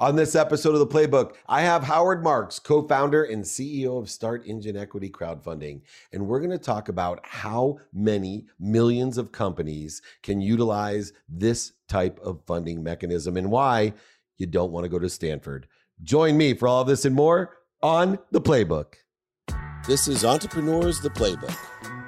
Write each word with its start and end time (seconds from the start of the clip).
On 0.00 0.16
this 0.16 0.34
episode 0.34 0.72
of 0.72 0.78
the 0.78 0.86
Playbook, 0.86 1.34
I 1.46 1.60
have 1.60 1.82
Howard 1.82 2.24
Marks, 2.24 2.58
co 2.58 2.88
founder 2.88 3.24
and 3.24 3.44
CEO 3.44 3.98
of 3.98 4.06
StartEngine 4.06 4.80
Equity 4.80 5.10
Crowdfunding. 5.10 5.82
And 6.10 6.26
we're 6.26 6.38
going 6.38 6.52
to 6.52 6.58
talk 6.58 6.88
about 6.88 7.20
how 7.22 7.80
many 7.92 8.46
millions 8.58 9.18
of 9.18 9.30
companies 9.30 10.00
can 10.22 10.40
utilize 10.40 11.12
this 11.28 11.72
type 11.86 12.18
of 12.20 12.40
funding 12.46 12.82
mechanism 12.82 13.36
and 13.36 13.50
why 13.50 13.92
you 14.38 14.46
don't 14.46 14.72
want 14.72 14.84
to 14.84 14.88
go 14.88 14.98
to 14.98 15.10
Stanford. 15.10 15.66
Join 16.02 16.38
me 16.38 16.54
for 16.54 16.66
all 16.66 16.80
of 16.80 16.88
this 16.88 17.04
and 17.04 17.14
more 17.14 17.58
on 17.82 18.18
the 18.30 18.40
Playbook. 18.40 18.94
This 19.86 20.08
is 20.08 20.24
Entrepreneurs 20.24 21.02
the 21.02 21.10
Playbook 21.10 21.54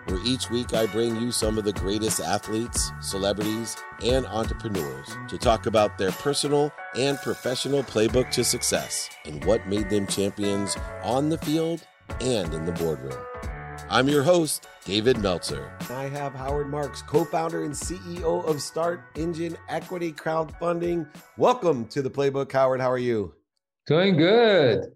where 0.07 0.21
each 0.25 0.51
week 0.51 0.75
I 0.75 0.87
bring 0.87 1.21
you 1.21 1.33
some 1.33 1.59
of 1.59 1.65
the 1.65 1.73
greatest 1.73 2.21
athletes, 2.21 2.93
celebrities, 3.01 3.77
and 4.03 4.27
entrepreneurs 4.27 5.17
to 5.29 5.39
talk 5.39 5.67
about 5.67 5.99
their 5.99 6.13
personal 6.13 6.73
and 6.97 7.19
professional 7.19 7.83
playbook 7.83 8.31
to 8.33 8.45
success 8.45 9.09
and 9.25 9.45
what 9.45 9.67
made 9.67 9.91
them 9.91 10.07
champions 10.07 10.77
on 11.03 11.29
the 11.29 11.39
field 11.39 11.87
and 12.21 12.53
in 12.53 12.65
the 12.65 12.73
boardroom. 12.73 13.19
I'm 13.89 14.09
your 14.09 14.23
host, 14.23 14.69
David 14.85 15.19
Meltzer. 15.19 15.71
I 15.91 16.05
have 16.05 16.35
Howard 16.35 16.71
Marks, 16.71 17.03
co 17.03 17.25
founder 17.25 17.65
and 17.65 17.75
CEO 17.75 18.45
of 18.47 18.63
Start 18.63 19.05
Engine 19.17 19.57
Equity 19.69 20.13
Crowdfunding. 20.13 21.07
Welcome 21.37 21.87
to 21.89 22.03
the 22.03 22.11
Playbook, 22.11 22.51
Howard. 22.53 22.81
How 22.81 22.91
are 22.91 22.99
you? 22.99 23.35
Doing 23.87 24.17
good. 24.17 24.93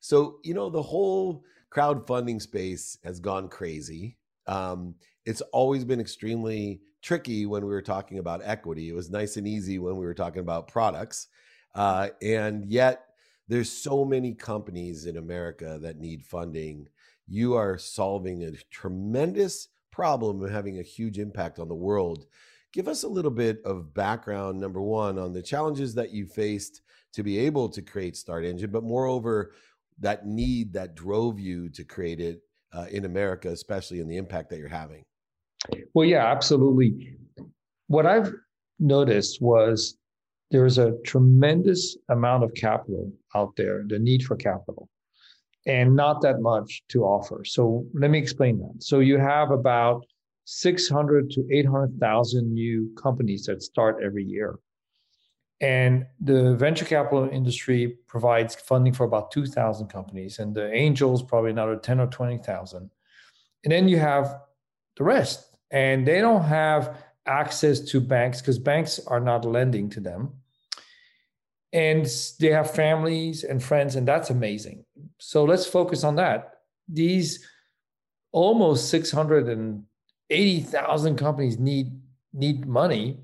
So, 0.00 0.38
you 0.44 0.54
know, 0.54 0.70
the 0.70 0.82
whole 0.82 1.44
crowdfunding 1.74 2.40
space 2.40 2.98
has 3.04 3.20
gone 3.20 3.48
crazy. 3.48 4.16
Um, 4.46 4.94
it's 5.24 5.40
always 5.52 5.84
been 5.84 6.00
extremely 6.00 6.80
tricky 7.02 7.46
when 7.46 7.62
we 7.62 7.70
were 7.70 7.82
talking 7.82 8.18
about 8.18 8.40
equity. 8.44 8.88
It 8.88 8.94
was 8.94 9.10
nice 9.10 9.36
and 9.36 9.46
easy 9.46 9.78
when 9.78 9.96
we 9.96 10.06
were 10.06 10.14
talking 10.14 10.40
about 10.40 10.68
products. 10.68 11.28
Uh, 11.74 12.08
and 12.22 12.64
yet, 12.66 13.04
there's 13.48 13.70
so 13.70 14.04
many 14.04 14.34
companies 14.34 15.06
in 15.06 15.16
America 15.16 15.78
that 15.82 15.98
need 15.98 16.24
funding. 16.24 16.88
You 17.28 17.54
are 17.54 17.78
solving 17.78 18.42
a 18.42 18.52
tremendous 18.70 19.68
problem 19.92 20.42
and 20.42 20.52
having 20.52 20.78
a 20.78 20.82
huge 20.82 21.18
impact 21.18 21.58
on 21.58 21.68
the 21.68 21.74
world. 21.74 22.26
Give 22.72 22.88
us 22.88 23.04
a 23.04 23.08
little 23.08 23.30
bit 23.30 23.62
of 23.64 23.94
background, 23.94 24.60
number 24.60 24.82
one, 24.82 25.18
on 25.18 25.32
the 25.32 25.42
challenges 25.42 25.94
that 25.94 26.12
you 26.12 26.26
faced 26.26 26.82
to 27.14 27.22
be 27.22 27.38
able 27.38 27.68
to 27.70 27.82
create 27.82 28.14
StartEngine, 28.14 28.70
but 28.70 28.84
moreover, 28.84 29.52
that 30.00 30.26
need 30.26 30.74
that 30.74 30.94
drove 30.94 31.40
you 31.40 31.70
to 31.70 31.84
create 31.84 32.20
it 32.20 32.40
uh, 32.72 32.86
in 32.90 33.04
America, 33.04 33.48
especially 33.48 34.00
in 34.00 34.08
the 34.08 34.16
impact 34.16 34.50
that 34.50 34.58
you're 34.58 34.68
having? 34.68 35.04
Well, 35.94 36.06
yeah, 36.06 36.26
absolutely. 36.26 37.16
What 37.88 38.06
I've 38.06 38.32
noticed 38.78 39.40
was 39.40 39.96
there's 40.50 40.78
a 40.78 40.96
tremendous 41.04 41.96
amount 42.08 42.44
of 42.44 42.54
capital 42.54 43.12
out 43.34 43.54
there, 43.56 43.84
the 43.86 43.98
need 43.98 44.22
for 44.22 44.36
capital, 44.36 44.88
and 45.66 45.96
not 45.96 46.20
that 46.22 46.40
much 46.40 46.82
to 46.90 47.04
offer. 47.04 47.44
So 47.44 47.86
let 47.94 48.10
me 48.10 48.18
explain 48.18 48.58
that. 48.58 48.82
So 48.82 49.00
you 49.00 49.18
have 49.18 49.50
about 49.50 50.04
600 50.44 51.30
to 51.30 51.44
800,000 51.52 52.52
new 52.52 52.94
companies 52.96 53.46
that 53.46 53.62
start 53.62 54.02
every 54.04 54.24
year. 54.24 54.58
And 55.60 56.06
the 56.20 56.56
venture 56.56 56.84
capital 56.84 57.28
industry 57.30 57.96
provides 58.06 58.56
funding 58.56 58.92
for 58.92 59.04
about 59.04 59.30
2,000 59.30 59.88
companies, 59.88 60.38
and 60.38 60.54
the 60.54 60.70
angels 60.72 61.22
probably 61.22 61.50
another 61.50 61.76
10 61.76 62.00
or 62.00 62.08
20,000. 62.08 62.90
And 63.64 63.72
then 63.72 63.88
you 63.88 63.98
have 63.98 64.42
the 64.96 65.04
rest, 65.04 65.56
and 65.70 66.06
they 66.06 66.20
don't 66.20 66.44
have 66.44 66.98
access 67.26 67.80
to 67.80 68.00
banks 68.00 68.40
because 68.40 68.58
banks 68.58 69.00
are 69.06 69.20
not 69.20 69.46
lending 69.46 69.88
to 69.90 70.00
them. 70.00 70.34
And 71.72 72.06
they 72.38 72.48
have 72.48 72.70
families 72.70 73.44
and 73.44 73.62
friends, 73.62 73.96
and 73.96 74.06
that's 74.06 74.28
amazing. 74.30 74.84
So 75.18 75.44
let's 75.44 75.66
focus 75.66 76.04
on 76.04 76.16
that. 76.16 76.60
These 76.88 77.44
almost 78.30 78.90
680,000 78.90 81.16
companies 81.16 81.58
need 81.58 81.92
need 82.36 82.66
money 82.66 83.18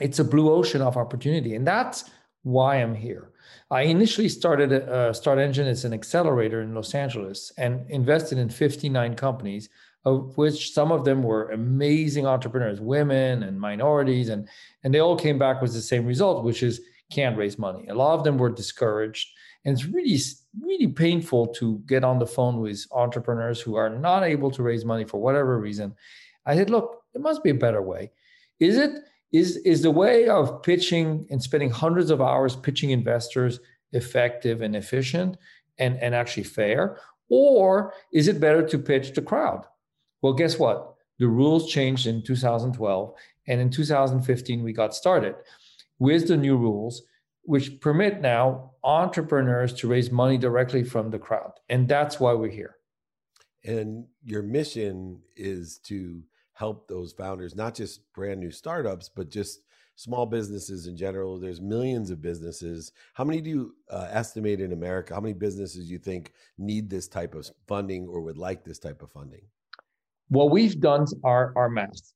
it's 0.00 0.18
a 0.18 0.24
blue 0.24 0.50
ocean 0.50 0.82
of 0.82 0.96
opportunity. 0.96 1.54
And 1.54 1.66
that's 1.66 2.10
why 2.42 2.76
I'm 2.76 2.94
here. 2.94 3.30
I 3.70 3.82
initially 3.82 4.28
started 4.28 4.72
uh, 4.72 5.12
StartEngine 5.12 5.66
as 5.66 5.84
an 5.84 5.92
accelerator 5.92 6.62
in 6.62 6.74
Los 6.74 6.94
Angeles 6.94 7.52
and 7.56 7.88
invested 7.90 8.38
in 8.38 8.48
59 8.48 9.14
companies, 9.14 9.68
of 10.04 10.36
which 10.36 10.72
some 10.72 10.90
of 10.90 11.04
them 11.04 11.22
were 11.22 11.50
amazing 11.50 12.26
entrepreneurs, 12.26 12.80
women 12.80 13.42
and 13.42 13.60
minorities, 13.60 14.28
and 14.28 14.48
and 14.82 14.94
they 14.94 14.98
all 14.98 15.16
came 15.16 15.38
back 15.38 15.60
with 15.60 15.72
the 15.72 15.82
same 15.82 16.06
result, 16.06 16.44
which 16.44 16.62
is 16.62 16.80
can't 17.12 17.36
raise 17.36 17.58
money. 17.58 17.86
A 17.88 17.94
lot 17.94 18.14
of 18.14 18.24
them 18.24 18.38
were 18.38 18.50
discouraged, 18.50 19.28
and 19.64 19.72
it's 19.72 19.84
really 19.84 20.18
really 20.60 20.88
painful 20.88 21.48
to 21.48 21.78
get 21.86 22.02
on 22.02 22.18
the 22.18 22.26
phone 22.26 22.60
with 22.60 22.86
entrepreneurs 22.92 23.60
who 23.60 23.76
are 23.76 23.90
not 23.90 24.24
able 24.24 24.50
to 24.50 24.62
raise 24.62 24.84
money 24.84 25.04
for 25.04 25.20
whatever 25.20 25.58
reason. 25.58 25.94
I 26.46 26.56
said, 26.56 26.70
look, 26.70 27.02
there 27.12 27.22
must 27.22 27.44
be 27.44 27.50
a 27.50 27.54
better 27.54 27.82
way. 27.82 28.10
Is 28.58 28.78
it 28.78 28.92
is 29.32 29.56
is 29.58 29.82
the 29.82 29.90
way 29.90 30.28
of 30.28 30.62
pitching 30.62 31.26
and 31.30 31.42
spending 31.42 31.70
hundreds 31.70 32.10
of 32.10 32.20
hours 32.20 32.56
pitching 32.56 32.90
investors 32.90 33.60
effective 33.92 34.62
and 34.62 34.76
efficient 34.76 35.36
and, 35.78 35.96
and 35.98 36.14
actually 36.14 36.44
fair? 36.44 36.98
Or 37.28 37.92
is 38.12 38.28
it 38.28 38.40
better 38.40 38.66
to 38.66 38.78
pitch 38.78 39.12
the 39.14 39.22
crowd? 39.22 39.64
Well 40.22 40.32
guess 40.32 40.58
what? 40.58 40.94
The 41.18 41.28
rules 41.28 41.70
changed 41.70 42.06
in 42.06 42.22
2012 42.22 43.14
and 43.46 43.60
in 43.60 43.70
2015 43.70 44.62
we 44.62 44.72
got 44.72 44.94
started 44.94 45.34
with 45.98 46.28
the 46.28 46.36
new 46.36 46.56
rules 46.56 47.02
which 47.42 47.80
permit 47.80 48.20
now 48.20 48.72
entrepreneurs 48.84 49.72
to 49.74 49.88
raise 49.88 50.10
money 50.10 50.38
directly 50.38 50.84
from 50.84 51.10
the 51.10 51.18
crowd. 51.18 51.52
And 51.68 51.88
that's 51.88 52.20
why 52.20 52.32
we're 52.32 52.50
here. 52.50 52.76
And 53.64 54.06
your 54.24 54.42
mission 54.42 55.20
is 55.36 55.78
to 55.84 56.22
help 56.60 56.86
those 56.86 57.10
founders, 57.14 57.56
not 57.56 57.74
just 57.74 58.12
brand 58.12 58.38
new 58.38 58.50
startups, 58.50 59.08
but 59.08 59.30
just 59.30 59.62
small 59.96 60.26
businesses 60.26 60.86
in 60.86 60.94
general. 60.94 61.38
There's 61.38 61.58
millions 61.58 62.10
of 62.10 62.20
businesses. 62.20 62.92
How 63.14 63.24
many 63.24 63.40
do 63.40 63.48
you 63.48 63.74
uh, 63.88 64.08
estimate 64.10 64.60
in 64.60 64.72
America? 64.74 65.14
How 65.14 65.22
many 65.22 65.32
businesses 65.32 65.90
you 65.90 65.98
think 65.98 66.34
need 66.58 66.90
this 66.90 67.08
type 67.08 67.34
of 67.34 67.50
funding 67.66 68.06
or 68.08 68.20
would 68.20 68.36
like 68.36 68.62
this 68.62 68.78
type 68.78 69.00
of 69.00 69.10
funding? 69.10 69.40
What 70.28 70.50
we've 70.50 70.78
done 70.78 71.06
our, 71.24 71.54
our 71.56 71.70
math. 71.70 72.12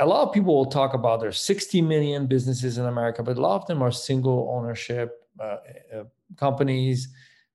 A 0.00 0.06
lot 0.06 0.26
of 0.26 0.34
people 0.34 0.52
will 0.52 0.72
talk 0.80 0.94
about 0.94 1.20
there's 1.20 1.38
60 1.38 1.80
million 1.82 2.26
businesses 2.26 2.78
in 2.78 2.86
America, 2.86 3.22
but 3.22 3.38
a 3.38 3.40
lot 3.40 3.62
of 3.62 3.66
them 3.68 3.80
are 3.80 3.92
single 3.92 4.52
ownership 4.52 5.14
uh, 5.40 5.58
uh, 5.94 6.04
companies, 6.36 7.08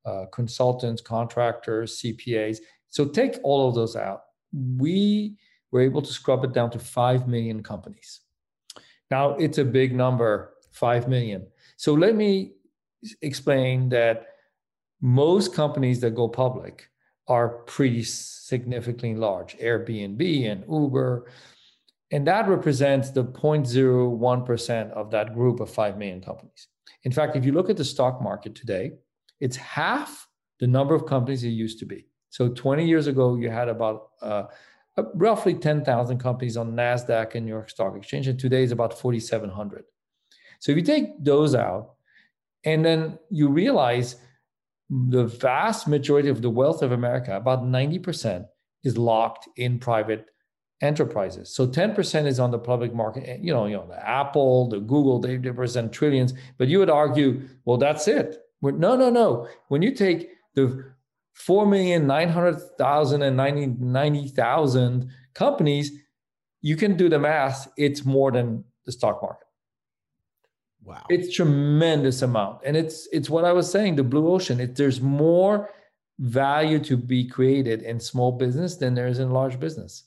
uh, 0.06 0.26
consultants, 0.32 1.02
contractors, 1.02 2.02
CPAs. 2.02 2.60
So 2.90 3.10
take 3.10 3.36
all 3.44 3.68
of 3.68 3.76
those 3.76 3.98
out. 3.98 4.22
We 4.78 5.36
we're 5.72 5.82
able 5.82 6.02
to 6.02 6.14
scrub 6.14 6.44
it 6.44 6.54
down 6.54 6.70
to 6.72 6.80
5 6.80 7.28
million 7.28 7.64
companies. 7.64 8.22
Now, 9.10 9.32
it's 9.36 9.58
a 9.58 9.66
big 9.66 9.94
number, 9.94 10.54
5 10.72 11.08
million. 11.08 11.48
So 11.78 11.94
let 11.94 12.16
me 12.16 12.54
explain 13.22 13.90
that 13.90 14.28
most 15.02 15.54
companies 15.54 16.00
that 16.02 16.16
go 16.16 16.28
public 16.28 16.90
are 17.28 17.50
pretty 17.50 18.04
significantly 18.04 19.16
large 19.16 19.58
Airbnb 19.58 20.52
and 20.52 20.64
Uber. 20.70 21.28
And 22.12 22.28
that 22.28 22.48
represents 22.48 23.10
the 23.12 23.24
0.01% 23.24 24.92
of 24.92 25.12
that 25.12 25.34
group 25.34 25.60
of 25.60 25.70
5 25.70 25.98
million 25.98 26.22
companies. 26.22 26.68
In 27.04 27.12
fact, 27.12 27.36
if 27.36 27.46
you 27.46 27.52
look 27.52 27.70
at 27.70 27.78
the 27.78 27.86
stock 27.86 28.22
market 28.22 28.54
today, 28.54 28.92
it's 29.40 29.56
half 29.56 30.28
the 30.60 30.68
number 30.68 30.94
of 30.94 31.06
companies 31.06 31.44
it 31.44 31.50
used 31.50 31.80
to 31.80 31.86
be. 31.86 32.06
So 32.30 32.50
20 32.50 32.88
years 32.88 33.08
ago, 33.08 33.36
you 33.36 33.50
had 33.50 33.68
about 33.68 34.10
uh, 34.22 34.44
Uh, 35.02 35.10
roughly 35.16 35.54
10,000 35.54 36.20
companies 36.20 36.58
on 36.58 36.74
NASDAQ 36.74 37.36
and 37.36 37.46
New 37.46 37.52
York 37.52 37.70
Stock 37.70 37.96
Exchange, 37.98 38.28
and 38.28 38.40
today 38.40 38.64
is 38.64 38.72
about 38.72 38.98
4,700. 39.00 39.84
So 40.60 40.72
if 40.72 40.78
you 40.78 40.84
take 40.84 41.24
those 41.24 41.56
out, 41.56 41.96
and 42.64 42.86
then 42.86 43.18
you 43.30 43.48
realize 43.48 44.18
the 44.90 45.26
vast 45.26 45.88
majority 45.88 46.30
of 46.30 46.42
the 46.42 46.50
wealth 46.50 46.84
of 46.84 46.92
America, 46.92 47.36
about 47.36 47.64
90%, 47.64 48.46
is 48.84 48.98
locked 48.98 49.48
in 49.58 49.80
private 49.80 50.28
enterprises. 50.82 51.54
So 51.56 51.68
10% 51.68 52.28
is 52.28 52.40
on 52.40 52.52
the 52.52 52.60
public 52.60 52.94
market. 52.94 53.28
Eh, 53.28 53.38
you 53.42 53.54
know, 53.54 53.66
you 53.66 53.78
know, 53.78 53.88
the 53.88 54.08
Apple, 54.08 54.70
the 54.70 54.80
Google, 54.80 55.20
they 55.20 55.38
represent 55.38 55.92
trillions. 55.92 56.34
But 56.58 56.68
you 56.68 56.80
would 56.80 56.90
argue, 56.90 57.48
well, 57.66 57.78
that's 57.78 58.08
it. 58.08 58.38
We're, 58.62 58.72
no, 58.72 58.96
no, 58.96 59.10
no. 59.10 59.48
When 59.70 59.82
you 59.82 59.96
take 59.96 60.30
the 60.56 60.92
four 61.46 61.66
million 61.66 62.08
nine 62.08 62.30
hundred 62.30 62.60
thousand 62.78 63.22
and 63.22 63.36
ninety 63.36 63.68
ninety 63.68 64.28
thousand 64.28 65.10
companies, 65.34 65.92
you 66.62 66.76
can 66.76 66.96
do 66.96 67.10
the 67.10 67.20
math. 67.20 67.68
It's 67.78 68.06
more 68.06 68.32
than 68.32 68.64
the 68.86 68.92
stock 68.92 69.22
market. 69.22 69.48
Wow, 70.84 71.06
it's 71.10 71.36
tremendous 71.36 72.22
amount, 72.22 72.62
and 72.66 72.76
it's 72.76 73.08
it's 73.12 73.30
what 73.30 73.46
I 73.46 73.54
was 73.54 73.72
saying. 73.72 73.96
The 73.96 74.04
blue 74.04 74.28
ocean. 74.28 74.60
It, 74.60 74.76
there's 74.76 75.02
more 75.02 75.70
value 76.20 76.80
to 76.80 76.98
be 76.98 77.28
created 77.28 77.82
in 77.82 78.00
small 78.00 78.32
business 78.32 78.76
than 78.76 78.94
there 78.94 79.08
is 79.08 79.20
in 79.20 79.32
large 79.32 79.60
business. 79.60 80.06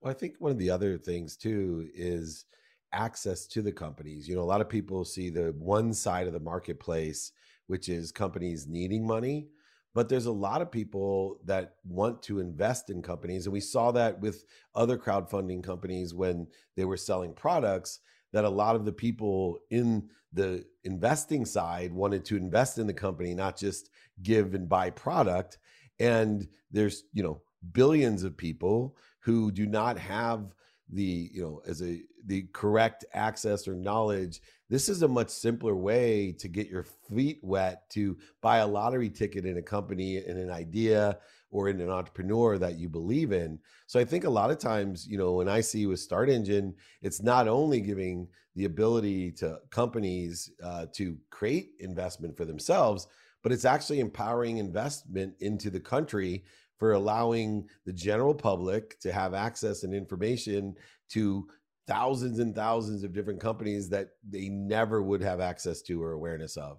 Well, 0.00 0.10
I 0.10 0.14
think 0.14 0.34
one 0.38 0.50
of 0.50 0.58
the 0.58 0.70
other 0.70 0.98
things 0.98 1.36
too 1.36 1.88
is 1.94 2.46
access 2.92 3.46
to 3.48 3.62
the 3.62 3.72
companies. 3.72 4.28
You 4.28 4.34
know, 4.34 4.42
a 4.42 4.52
lot 4.52 4.60
of 4.60 4.68
people 4.68 5.04
see 5.04 5.30
the 5.30 5.54
one 5.58 5.92
side 5.92 6.26
of 6.26 6.32
the 6.32 6.40
marketplace, 6.40 7.32
which 7.66 7.88
is 7.88 8.12
companies 8.12 8.66
needing 8.66 9.06
money, 9.06 9.48
but 9.94 10.08
there's 10.08 10.26
a 10.26 10.32
lot 10.32 10.62
of 10.62 10.70
people 10.70 11.38
that 11.44 11.74
want 11.84 12.22
to 12.24 12.40
invest 12.40 12.90
in 12.90 13.02
companies. 13.02 13.46
And 13.46 13.52
we 13.52 13.60
saw 13.60 13.92
that 13.92 14.20
with 14.20 14.44
other 14.74 14.96
crowdfunding 14.96 15.62
companies 15.62 16.14
when 16.14 16.46
they 16.76 16.84
were 16.84 16.96
selling 16.96 17.34
products, 17.34 18.00
that 18.32 18.44
a 18.44 18.50
lot 18.50 18.76
of 18.76 18.84
the 18.84 18.92
people 18.92 19.58
in 19.70 20.08
the 20.32 20.64
investing 20.84 21.44
side 21.44 21.92
wanted 21.92 22.24
to 22.24 22.36
invest 22.36 22.78
in 22.78 22.86
the 22.86 22.94
company, 22.94 23.34
not 23.34 23.58
just 23.58 23.90
give 24.22 24.54
and 24.54 24.68
buy 24.68 24.88
product. 24.88 25.58
And 26.00 26.48
there's, 26.70 27.04
you 27.12 27.22
know, 27.22 27.42
billions 27.72 28.24
of 28.24 28.36
people 28.36 28.96
who 29.20 29.52
do 29.52 29.66
not 29.66 29.98
have 29.98 30.54
the 30.92 31.30
you 31.32 31.42
know 31.42 31.62
as 31.66 31.82
a 31.82 32.00
the 32.26 32.42
correct 32.52 33.04
access 33.14 33.66
or 33.66 33.74
knowledge 33.74 34.40
this 34.72 34.88
is 34.88 35.02
a 35.02 35.08
much 35.08 35.28
simpler 35.28 35.76
way 35.76 36.32
to 36.38 36.48
get 36.48 36.70
your 36.70 36.86
feet 37.14 37.38
wet 37.42 37.90
to 37.90 38.16
buy 38.40 38.56
a 38.56 38.66
lottery 38.66 39.10
ticket 39.10 39.44
in 39.44 39.58
a 39.58 39.62
company 39.62 40.16
in 40.16 40.38
an 40.38 40.50
idea 40.50 41.18
or 41.50 41.68
in 41.68 41.78
an 41.78 41.90
entrepreneur 41.90 42.56
that 42.56 42.78
you 42.78 42.88
believe 42.88 43.32
in. 43.32 43.58
So 43.86 44.00
i 44.00 44.04
think 44.06 44.24
a 44.24 44.30
lot 44.30 44.50
of 44.50 44.58
times 44.58 45.06
you 45.06 45.18
know 45.18 45.32
when 45.32 45.48
i 45.48 45.60
see 45.60 45.84
with 45.84 46.00
StartEngine 46.00 46.72
it's 47.02 47.22
not 47.22 47.48
only 47.48 47.82
giving 47.82 48.26
the 48.56 48.64
ability 48.64 49.32
to 49.32 49.58
companies 49.68 50.50
uh, 50.64 50.86
to 50.94 51.18
create 51.28 51.72
investment 51.80 52.34
for 52.34 52.46
themselves 52.46 53.06
but 53.42 53.52
it's 53.52 53.66
actually 53.66 54.00
empowering 54.00 54.56
investment 54.56 55.34
into 55.40 55.68
the 55.68 55.80
country 55.80 56.44
for 56.78 56.92
allowing 56.92 57.68
the 57.84 57.92
general 57.92 58.34
public 58.34 58.98
to 59.00 59.12
have 59.12 59.34
access 59.34 59.82
and 59.82 59.92
information 59.92 60.74
to 61.10 61.46
thousands 61.86 62.38
and 62.38 62.54
thousands 62.54 63.04
of 63.04 63.12
different 63.12 63.40
companies 63.40 63.88
that 63.90 64.10
they 64.28 64.48
never 64.48 65.02
would 65.02 65.22
have 65.22 65.40
access 65.40 65.82
to 65.82 66.02
or 66.02 66.12
awareness 66.12 66.56
of. 66.56 66.78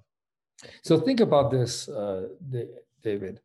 So 0.82 1.00
think 1.00 1.20
about 1.20 1.52
this, 1.52 1.90
uh, 1.90 2.30
David. 3.02 3.42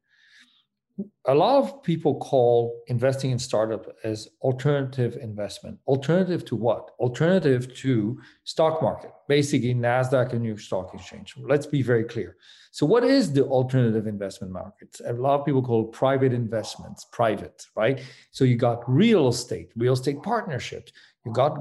A 1.27 1.35
lot 1.35 1.63
of 1.63 1.83
people 1.83 2.19
call 2.19 2.83
investing 2.89 3.31
in 3.31 3.39
startup 3.39 3.87
as 4.03 4.29
alternative 4.43 5.17
investment. 5.21 5.79
Alternative 5.87 6.45
to 6.47 6.57
what? 6.57 6.91
Alternative 6.99 7.73
to 7.77 8.21
stock 8.45 8.83
market 8.83 9.13
basically 9.29 9.75
nasdaq 9.75 10.33
and 10.33 10.41
new 10.41 10.49
york 10.49 10.61
stock 10.61 10.93
exchange. 10.95 11.35
Let's 11.39 11.67
be 11.67 11.83
very 11.83 12.05
clear. 12.05 12.37
So 12.73 12.87
what 12.87 13.05
is 13.05 13.33
the 13.33 13.45
alternative 13.45 14.07
investment 14.07 14.53
market? 14.53 14.99
A 15.07 15.13
lot 15.13 15.39
of 15.39 15.47
people 15.47 15.63
call 15.63 15.85
private 15.85 16.33
investments 16.33 17.07
private 17.13 17.67
right? 17.77 18.01
So 18.31 18.45
you 18.45 18.57
got 18.57 18.83
real 18.91 19.29
estate 19.29 19.71
real 19.77 19.93
estate 19.93 20.23
partnerships 20.23 20.93
you 21.25 21.33
got 21.33 21.59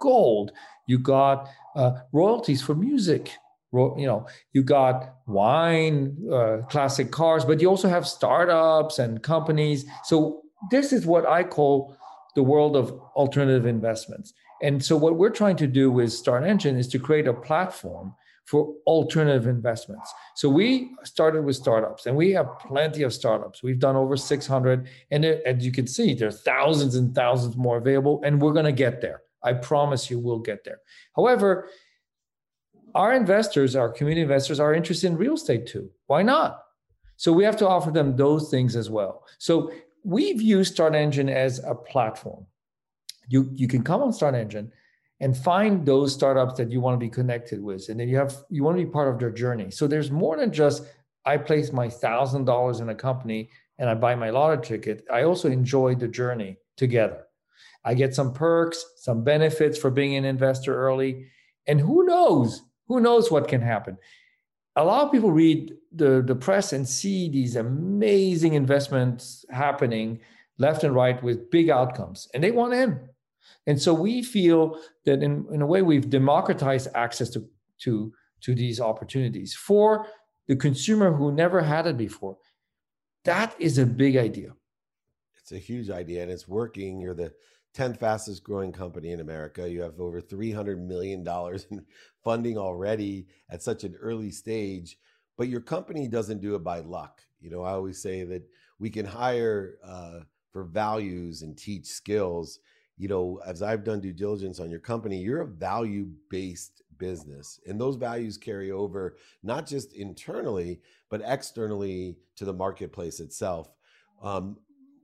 gold. 0.00 0.52
You 0.86 0.98
got 0.98 1.48
uh, 1.76 1.92
royalties 2.12 2.62
for 2.62 2.74
music. 2.74 3.32
You 3.72 4.06
know 4.06 4.26
you 4.54 4.62
got 4.62 5.16
wine 5.26 6.16
uh, 6.32 6.62
classic 6.70 7.10
cars 7.10 7.44
but 7.44 7.60
you 7.60 7.68
also 7.68 7.86
have 7.86 8.06
startups 8.06 8.98
and 8.98 9.22
companies. 9.22 9.84
So 10.04 10.40
this 10.70 10.90
is 10.92 11.04
what 11.04 11.26
i 11.26 11.44
call 11.44 11.94
the 12.34 12.42
world 12.42 12.76
of 12.76 12.90
alternative 13.14 13.66
investments. 13.66 14.32
And 14.62 14.82
so 14.82 14.96
what 14.96 15.16
we're 15.16 15.30
trying 15.30 15.56
to 15.56 15.66
do 15.66 15.90
with 15.90 16.08
StartEngine 16.10 16.78
is 16.78 16.88
to 16.88 16.98
create 16.98 17.26
a 17.26 17.34
platform 17.34 18.14
for 18.48 18.74
alternative 18.86 19.46
investments 19.46 20.12
so 20.34 20.48
we 20.48 20.90
started 21.04 21.44
with 21.44 21.56
startups 21.56 22.06
and 22.06 22.16
we 22.16 22.30
have 22.30 22.58
plenty 22.58 23.02
of 23.02 23.12
startups 23.12 23.62
we've 23.62 23.78
done 23.78 23.96
over 23.96 24.16
600 24.16 24.88
and 25.10 25.24
as 25.24 25.64
you 25.64 25.72
can 25.72 25.86
see 25.86 26.14
there's 26.14 26.40
thousands 26.42 26.94
and 26.94 27.14
thousands 27.14 27.56
more 27.56 27.76
available 27.76 28.20
and 28.24 28.40
we're 28.40 28.52
going 28.52 28.64
to 28.64 28.72
get 28.72 29.00
there 29.00 29.22
i 29.42 29.52
promise 29.52 30.10
you 30.10 30.18
we'll 30.18 30.38
get 30.38 30.64
there 30.64 30.78
however 31.14 31.68
our 32.94 33.14
investors, 33.14 33.76
our 33.76 33.90
community 33.90 34.22
investors, 34.22 34.60
are 34.60 34.74
interested 34.74 35.08
in 35.08 35.16
real 35.16 35.34
estate 35.34 35.66
too. 35.66 35.90
Why 36.06 36.22
not? 36.22 36.64
So 37.16 37.32
we 37.32 37.44
have 37.44 37.56
to 37.58 37.68
offer 37.68 37.90
them 37.90 38.16
those 38.16 38.50
things 38.50 38.76
as 38.76 38.90
well. 38.90 39.24
So 39.38 39.72
we 40.04 40.32
view 40.32 40.60
StartEngine 40.60 41.30
as 41.30 41.58
a 41.64 41.74
platform. 41.74 42.46
You 43.28 43.50
you 43.52 43.68
can 43.68 43.82
come 43.82 44.02
on 44.02 44.10
StartEngine 44.10 44.70
and 45.20 45.36
find 45.36 45.84
those 45.84 46.14
startups 46.14 46.54
that 46.58 46.70
you 46.70 46.80
want 46.80 46.94
to 46.94 47.04
be 47.04 47.10
connected 47.10 47.62
with, 47.62 47.88
and 47.88 47.98
then 47.98 48.08
you 48.08 48.16
have 48.16 48.36
you 48.50 48.62
want 48.62 48.78
to 48.78 48.84
be 48.84 48.90
part 48.90 49.12
of 49.12 49.18
their 49.18 49.30
journey. 49.30 49.70
So 49.70 49.86
there's 49.86 50.10
more 50.10 50.36
than 50.36 50.52
just 50.52 50.84
I 51.24 51.36
place 51.36 51.72
my 51.72 51.88
thousand 51.88 52.44
dollars 52.44 52.80
in 52.80 52.88
a 52.88 52.94
company 52.94 53.50
and 53.78 53.88
I 53.88 53.94
buy 53.94 54.14
my 54.14 54.30
lottery 54.30 54.64
ticket. 54.64 55.04
I 55.12 55.22
also 55.22 55.48
enjoy 55.48 55.94
the 55.94 56.08
journey 56.08 56.56
together. 56.76 57.24
I 57.84 57.94
get 57.94 58.14
some 58.14 58.32
perks, 58.32 58.84
some 58.96 59.24
benefits 59.24 59.78
for 59.78 59.90
being 59.90 60.16
an 60.16 60.24
investor 60.24 60.74
early, 60.74 61.26
and 61.66 61.80
who 61.80 62.04
knows? 62.04 62.62
Who 62.88 63.00
knows 63.00 63.30
what 63.30 63.48
can 63.48 63.60
happen? 63.60 63.98
A 64.76 64.84
lot 64.84 65.04
of 65.04 65.12
people 65.12 65.32
read 65.32 65.74
the, 65.92 66.22
the 66.26 66.34
press 66.34 66.72
and 66.72 66.88
see 66.88 67.28
these 67.28 67.56
amazing 67.56 68.54
investments 68.54 69.44
happening 69.50 70.20
left 70.58 70.84
and 70.84 70.94
right 70.94 71.22
with 71.22 71.50
big 71.50 71.70
outcomes, 71.70 72.28
and 72.34 72.42
they 72.42 72.50
want 72.50 72.74
in. 72.74 73.00
And 73.68 73.80
so 73.80 73.92
we 73.92 74.22
feel 74.22 74.80
that 75.04 75.22
in, 75.22 75.46
in 75.52 75.60
a 75.60 75.66
way 75.66 75.82
we've 75.82 76.08
democratized 76.08 76.88
access 76.94 77.28
to, 77.30 77.46
to, 77.80 78.10
to 78.40 78.54
these 78.54 78.80
opportunities 78.80 79.54
for 79.54 80.06
the 80.46 80.56
consumer 80.56 81.12
who 81.12 81.30
never 81.30 81.60
had 81.60 81.86
it 81.86 81.98
before. 81.98 82.38
That 83.24 83.54
is 83.58 83.76
a 83.76 83.84
big 83.84 84.16
idea. 84.16 84.54
It's 85.36 85.52
a 85.52 85.58
huge 85.58 85.90
idea 85.90 86.22
and 86.22 86.30
it's 86.30 86.48
working. 86.48 86.98
You're 86.98 87.14
the 87.14 87.34
10th 87.76 87.98
fastest 87.98 88.42
growing 88.42 88.72
company 88.72 89.10
in 89.10 89.20
America. 89.20 89.70
You 89.70 89.82
have 89.82 90.00
over 90.00 90.22
$300 90.22 90.78
million 90.78 91.26
in 91.70 91.84
funding 92.24 92.56
already 92.56 93.26
at 93.50 93.62
such 93.62 93.84
an 93.84 93.94
early 94.00 94.30
stage, 94.30 94.96
but 95.36 95.48
your 95.48 95.60
company 95.60 96.08
doesn't 96.08 96.40
do 96.40 96.54
it 96.54 96.64
by 96.64 96.80
luck. 96.80 97.20
You 97.38 97.50
know, 97.50 97.64
I 97.64 97.72
always 97.72 98.00
say 98.00 98.24
that 98.24 98.48
we 98.78 98.88
can 98.88 99.04
hire 99.04 99.74
uh, 99.84 100.20
for 100.52 100.64
values 100.64 101.42
and 101.42 101.54
teach 101.54 101.84
skills. 101.84 102.60
You 102.98 103.08
know, 103.08 103.40
as 103.46 103.62
I've 103.62 103.84
done 103.84 104.00
due 104.00 104.12
diligence 104.12 104.60
on 104.60 104.70
your 104.70 104.80
company, 104.80 105.18
you're 105.18 105.42
a 105.42 105.46
value 105.46 106.08
based 106.28 106.82
business. 106.98 107.60
And 107.66 107.80
those 107.80 107.96
values 107.96 108.36
carry 108.36 108.70
over 108.70 109.16
not 109.42 109.66
just 109.66 109.94
internally, 109.94 110.80
but 111.08 111.22
externally 111.24 112.16
to 112.36 112.44
the 112.44 112.52
marketplace 112.52 113.20
itself. 113.20 113.70
Um, 114.20 114.58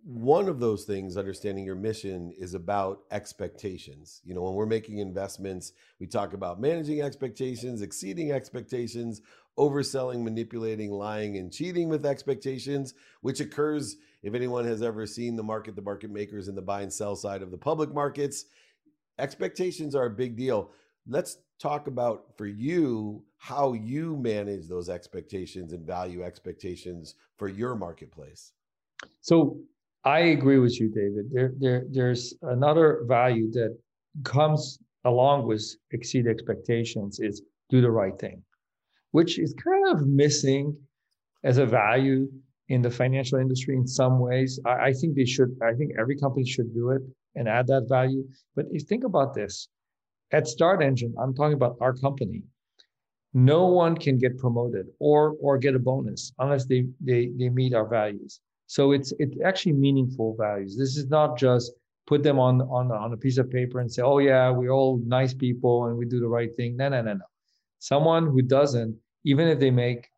one 0.04 0.48
of 0.50 0.60
those 0.60 0.84
things 0.84 1.16
understanding 1.16 1.64
your 1.64 1.74
mission 1.74 2.30
is 2.38 2.52
about 2.52 3.00
expectations 3.10 4.20
you 4.22 4.34
know 4.34 4.42
when 4.42 4.52
we're 4.52 4.66
making 4.66 4.98
investments 4.98 5.72
we 5.98 6.06
talk 6.06 6.34
about 6.34 6.60
managing 6.60 7.00
expectations 7.00 7.80
exceeding 7.80 8.30
expectations 8.30 9.22
overselling 9.58 10.22
manipulating 10.22 10.90
lying 10.90 11.36
and 11.36 11.52
cheating 11.52 11.88
with 11.88 12.04
expectations 12.04 12.94
which 13.20 13.40
occurs 13.40 13.96
if 14.22 14.34
anyone 14.34 14.64
has 14.64 14.82
ever 14.82 15.06
seen 15.06 15.36
the 15.36 15.42
market 15.42 15.76
the 15.76 15.82
market 15.82 16.10
makers 16.10 16.48
and 16.48 16.56
the 16.56 16.62
buy 16.62 16.82
and 16.82 16.92
sell 16.92 17.14
side 17.14 17.42
of 17.42 17.50
the 17.50 17.58
public 17.58 17.92
markets. 17.92 18.46
Expectations 19.18 19.94
are 19.94 20.06
a 20.06 20.10
big 20.10 20.36
deal. 20.36 20.72
Let's 21.06 21.38
talk 21.60 21.86
about 21.86 22.36
for 22.36 22.46
you 22.46 23.22
how 23.38 23.74
you 23.74 24.16
manage 24.16 24.66
those 24.68 24.88
expectations 24.88 25.72
and 25.72 25.86
value 25.86 26.24
expectations 26.24 27.14
for 27.36 27.48
your 27.48 27.74
marketplace. 27.76 28.52
So 29.20 29.58
I 30.04 30.20
agree 30.20 30.58
with 30.58 30.78
you, 30.80 30.88
David. 30.88 31.30
There, 31.32 31.52
there, 31.58 31.84
there's 31.90 32.34
another 32.42 33.04
value 33.06 33.50
that 33.52 33.76
comes 34.24 34.78
along 35.04 35.46
with 35.46 35.64
exceed 35.92 36.26
expectations 36.26 37.20
is 37.20 37.42
do 37.70 37.80
the 37.80 37.90
right 37.90 38.18
thing, 38.18 38.42
which 39.14 39.38
is 39.38 39.54
kind 39.62 39.84
of 39.92 40.08
missing 40.08 40.76
as 41.44 41.58
a 41.58 41.64
value 41.64 42.26
in 42.68 42.82
the 42.82 42.90
financial 42.90 43.38
industry 43.38 43.76
in 43.76 43.86
some 43.86 44.18
ways. 44.18 44.58
I, 44.66 44.74
I 44.88 44.92
think 44.92 45.14
they 45.14 45.24
should, 45.24 45.50
I 45.62 45.72
think 45.78 45.92
every 45.96 46.16
company 46.16 46.44
should 46.44 46.74
do 46.74 46.90
it 46.90 47.02
and 47.36 47.48
add 47.48 47.68
that 47.68 47.86
value. 47.88 48.24
But 48.56 48.66
if 48.72 48.82
you 48.82 48.86
think 48.88 49.04
about 49.04 49.32
this, 49.32 49.68
at 50.32 50.44
StartEngine, 50.46 51.14
I'm 51.22 51.32
talking 51.32 51.54
about 51.54 51.76
our 51.80 51.94
company. 51.94 52.42
No 53.34 53.66
one 53.66 53.94
can 53.96 54.18
get 54.18 54.36
promoted 54.36 54.86
or 54.98 55.34
or 55.40 55.58
get 55.58 55.76
a 55.76 55.82
bonus 55.90 56.32
unless 56.40 56.64
they 56.66 56.80
they 57.00 57.30
they 57.38 57.50
meet 57.60 57.72
our 57.72 57.88
values. 58.00 58.40
So 58.66 58.92
it's 58.96 59.12
it's 59.22 59.36
actually 59.44 59.76
meaningful 59.86 60.34
values. 60.46 60.76
This 60.76 60.96
is 60.96 61.06
not 61.08 61.38
just 61.38 61.70
put 62.08 62.24
them 62.24 62.38
on 62.40 62.62
on 62.62 62.90
on 62.90 63.12
a 63.12 63.16
piece 63.24 63.38
of 63.38 63.48
paper 63.58 63.78
and 63.78 63.90
say, 63.92 64.02
oh 64.02 64.18
yeah, 64.18 64.50
we're 64.50 64.76
all 64.78 65.00
nice 65.06 65.34
people 65.34 65.86
and 65.86 65.96
we 65.96 66.04
do 66.04 66.18
the 66.18 66.34
right 66.38 66.52
thing. 66.56 66.76
No, 66.76 66.88
no, 66.88 67.00
no, 67.02 67.14
no. 67.14 67.28
Someone 67.78 68.24
who 68.26 68.40
doesn't, 68.40 68.96
even 69.24 69.48
if 69.48 69.58
they 69.58 69.70
make 69.70 70.08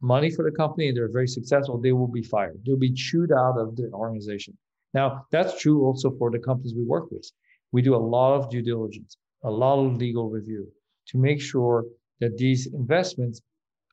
money 0.00 0.30
for 0.30 0.44
the 0.44 0.56
company 0.56 0.88
and 0.88 0.96
they're 0.96 1.10
very 1.10 1.28
successful, 1.28 1.80
they 1.80 1.92
will 1.92 2.08
be 2.08 2.22
fired. 2.22 2.60
They'll 2.64 2.76
be 2.76 2.92
chewed 2.92 3.32
out 3.32 3.56
of 3.58 3.76
the 3.76 3.90
organization. 3.92 4.56
Now 4.92 5.26
that's 5.30 5.60
true 5.60 5.84
also 5.84 6.10
for 6.18 6.30
the 6.30 6.38
companies 6.38 6.74
we 6.74 6.84
work 6.84 7.10
with. 7.10 7.30
We 7.72 7.82
do 7.82 7.94
a 7.94 8.06
lot 8.16 8.34
of 8.34 8.50
due 8.50 8.62
diligence, 8.62 9.16
a 9.42 9.50
lot 9.50 9.84
of 9.84 9.96
legal 9.96 10.30
review 10.30 10.68
to 11.08 11.18
make 11.18 11.40
sure 11.40 11.84
that 12.20 12.38
these 12.38 12.66
investments 12.66 13.40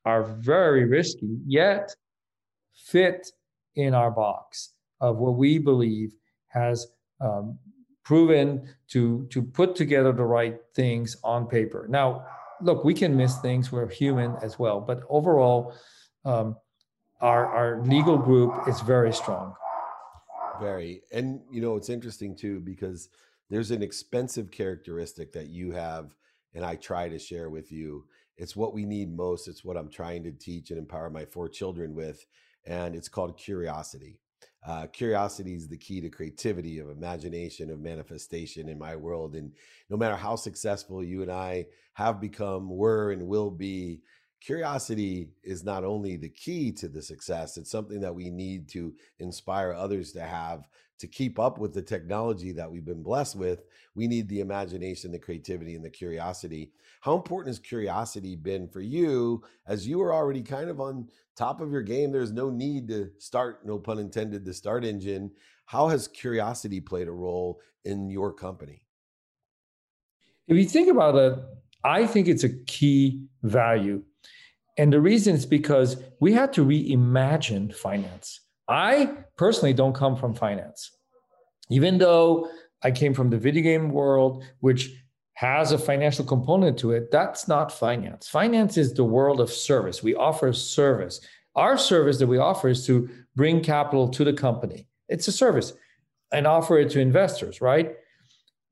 are 0.05 0.23
very 0.23 0.85
risky 0.85 1.37
yet 1.45 1.95
fit 2.73 3.31
in 3.75 3.93
our 3.93 4.11
box 4.11 4.73
of 4.99 5.17
what 5.17 5.35
we 5.35 5.57
believe 5.57 6.11
has 6.47 6.87
um, 7.19 7.57
proven 8.03 8.67
to 8.89 9.27
to 9.29 9.41
put 9.41 9.75
together 9.75 10.11
the 10.11 10.23
right 10.23 10.57
things 10.75 11.15
on 11.23 11.47
paper. 11.47 11.87
Now, 11.89 12.25
look, 12.61 12.83
we 12.83 12.93
can 12.93 13.15
miss 13.15 13.37
things. 13.39 13.71
We're 13.71 13.89
human 13.89 14.35
as 14.41 14.57
well, 14.59 14.79
but 14.79 15.03
overall, 15.09 15.73
um, 16.25 16.55
our 17.19 17.45
our 17.45 17.81
legal 17.81 18.17
group 18.17 18.67
is 18.67 18.81
very 18.81 19.13
strong. 19.13 19.53
Very, 20.59 21.01
and 21.11 21.41
you 21.51 21.61
know 21.61 21.75
it's 21.75 21.89
interesting 21.89 22.35
too 22.35 22.59
because 22.59 23.09
there's 23.49 23.71
an 23.71 23.83
expensive 23.83 24.51
characteristic 24.51 25.31
that 25.33 25.47
you 25.47 25.71
have, 25.71 26.15
and 26.53 26.65
I 26.65 26.75
try 26.75 27.09
to 27.09 27.19
share 27.19 27.49
with 27.49 27.71
you. 27.71 28.05
It's 28.37 28.55
what 28.55 28.73
we 28.73 28.85
need 28.85 29.15
most. 29.15 29.47
It's 29.47 29.63
what 29.63 29.77
I'm 29.77 29.89
trying 29.89 30.23
to 30.23 30.31
teach 30.31 30.71
and 30.71 30.79
empower 30.79 31.09
my 31.09 31.25
four 31.25 31.49
children 31.49 31.93
with, 31.93 32.25
and 32.65 32.95
it's 32.95 33.09
called 33.09 33.37
curiosity 33.37 34.19
uh, 34.65 34.87
curiosity 34.87 35.55
is 35.55 35.67
the 35.67 35.77
key 35.77 36.01
to 36.01 36.09
creativity, 36.09 36.79
of 36.79 36.89
imagination, 36.89 37.71
of 37.71 37.79
manifestation 37.79 38.69
in 38.69 38.77
my 38.77 38.95
world. 38.95 39.35
And 39.35 39.53
no 39.89 39.97
matter 39.97 40.15
how 40.15 40.35
successful 40.35 41.03
you 41.03 41.23
and 41.23 41.31
I 41.31 41.65
have 41.93 42.21
become, 42.21 42.69
were, 42.69 43.11
and 43.11 43.27
will 43.27 43.49
be, 43.49 44.01
curiosity 44.41 45.29
is 45.43 45.63
not 45.63 45.83
only 45.83 46.17
the 46.17 46.29
key 46.29 46.71
to 46.71 46.89
the 46.89 47.01
success, 47.01 47.57
it's 47.57 47.71
something 47.71 48.01
that 48.01 48.13
we 48.13 48.29
need 48.29 48.67
to 48.69 48.93
inspire 49.19 49.71
others 49.71 50.12
to 50.13 50.21
have 50.21 50.67
to 50.98 51.07
keep 51.07 51.39
up 51.39 51.57
with 51.57 51.74
the 51.74 51.81
technology 51.81 52.51
that 52.51 52.69
we've 52.69 52.86
been 52.86 53.03
blessed 53.03 53.36
with. 53.36 53.63
We 53.95 54.07
need 54.07 54.27
the 54.27 54.39
imagination, 54.39 55.12
the 55.12 55.19
creativity, 55.19 55.75
and 55.75 55.86
the 55.86 55.89
curiosity. 55.89 56.71
How 57.01 57.15
important 57.15 57.55
has 57.55 57.60
curiosity 57.60 58.36
been 58.36 58.67
for 58.67 58.81
you 58.81 59.43
as 59.67 59.88
you 59.88 60.01
are 60.01 60.13
already 60.13 60.43
kind 60.43 60.69
of 60.69 60.79
on 60.79 61.07
top 61.36 61.62
of 61.62 61.71
your 61.71 61.81
game? 61.81 62.12
There's 62.12 62.31
no 62.31 62.50
need 62.50 62.88
to 62.89 63.10
start, 63.19 63.65
no 63.65 63.79
pun 63.79 64.00
intended, 64.00 64.45
the 64.45 64.53
start 64.53 64.83
engine. 64.83 65.31
How 65.65 65.88
has 65.88 66.07
curiosity 66.07 66.81
played 66.81 67.07
a 67.07 67.12
role 67.12 67.62
in 67.86 68.10
your 68.10 68.33
company? 68.33 68.83
If 70.48 70.57
you 70.57 70.65
think 70.65 70.89
about 70.89 71.15
it, 71.15 71.39
I 71.83 72.05
think 72.05 72.27
it's 72.27 72.43
a 72.43 72.63
key 72.65 73.25
value. 73.41 74.03
And 74.77 74.91
the 74.91 75.01
reason 75.01 75.35
is 75.35 75.45
because 75.45 75.97
we 76.19 76.33
had 76.33 76.53
to 76.53 76.65
reimagine 76.65 77.73
finance. 77.75 78.39
I 78.67 79.13
personally 79.37 79.73
don't 79.73 79.93
come 79.93 80.15
from 80.15 80.33
finance, 80.33 80.91
even 81.69 81.97
though 81.97 82.49
I 82.81 82.91
came 82.91 83.13
from 83.13 83.29
the 83.29 83.37
video 83.37 83.63
game 83.63 83.89
world, 83.89 84.43
which 84.59 84.91
has 85.33 85.71
a 85.71 85.77
financial 85.77 86.23
component 86.23 86.77
to 86.79 86.91
it. 86.91 87.11
That's 87.11 87.47
not 87.47 87.71
finance. 87.71 88.27
Finance 88.27 88.77
is 88.77 88.93
the 88.93 89.03
world 89.03 89.41
of 89.41 89.51
service. 89.51 90.03
We 90.03 90.15
offer 90.15 90.53
service. 90.53 91.19
Our 91.55 91.77
service 91.77 92.19
that 92.19 92.27
we 92.27 92.37
offer 92.37 92.69
is 92.69 92.85
to 92.85 93.09
bring 93.35 93.61
capital 93.61 94.07
to 94.09 94.23
the 94.23 94.33
company. 94.33 94.87
It's 95.09 95.27
a 95.27 95.31
service 95.31 95.73
and 96.31 96.47
offer 96.47 96.77
it 96.77 96.91
to 96.91 96.99
investors, 96.99 97.59
right? 97.59 97.95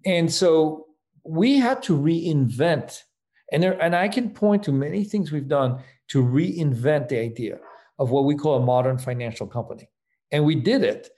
And 0.06 0.32
so 0.32 0.86
we 1.24 1.58
had 1.58 1.84
to 1.84 1.98
reinvent. 1.98 3.04
And 3.52 3.64
there, 3.64 3.82
and 3.82 3.96
I 3.96 4.08
can 4.08 4.30
point 4.30 4.64
to 4.64 4.72
many 4.72 5.04
things 5.04 5.32
we've 5.32 5.48
done 5.48 5.82
to 6.10 6.24
reinvent 6.24 7.10
the 7.10 7.20
idea 7.20 7.60
of 7.98 8.12
what 8.12 8.26
we 8.26 8.36
call 8.36 8.58
a 8.58 8.66
modern 8.66 8.98
financial 8.98 9.48
company. 9.48 9.90
And 10.32 10.46
we 10.46 10.56
did 10.56 10.84
it 10.84 11.10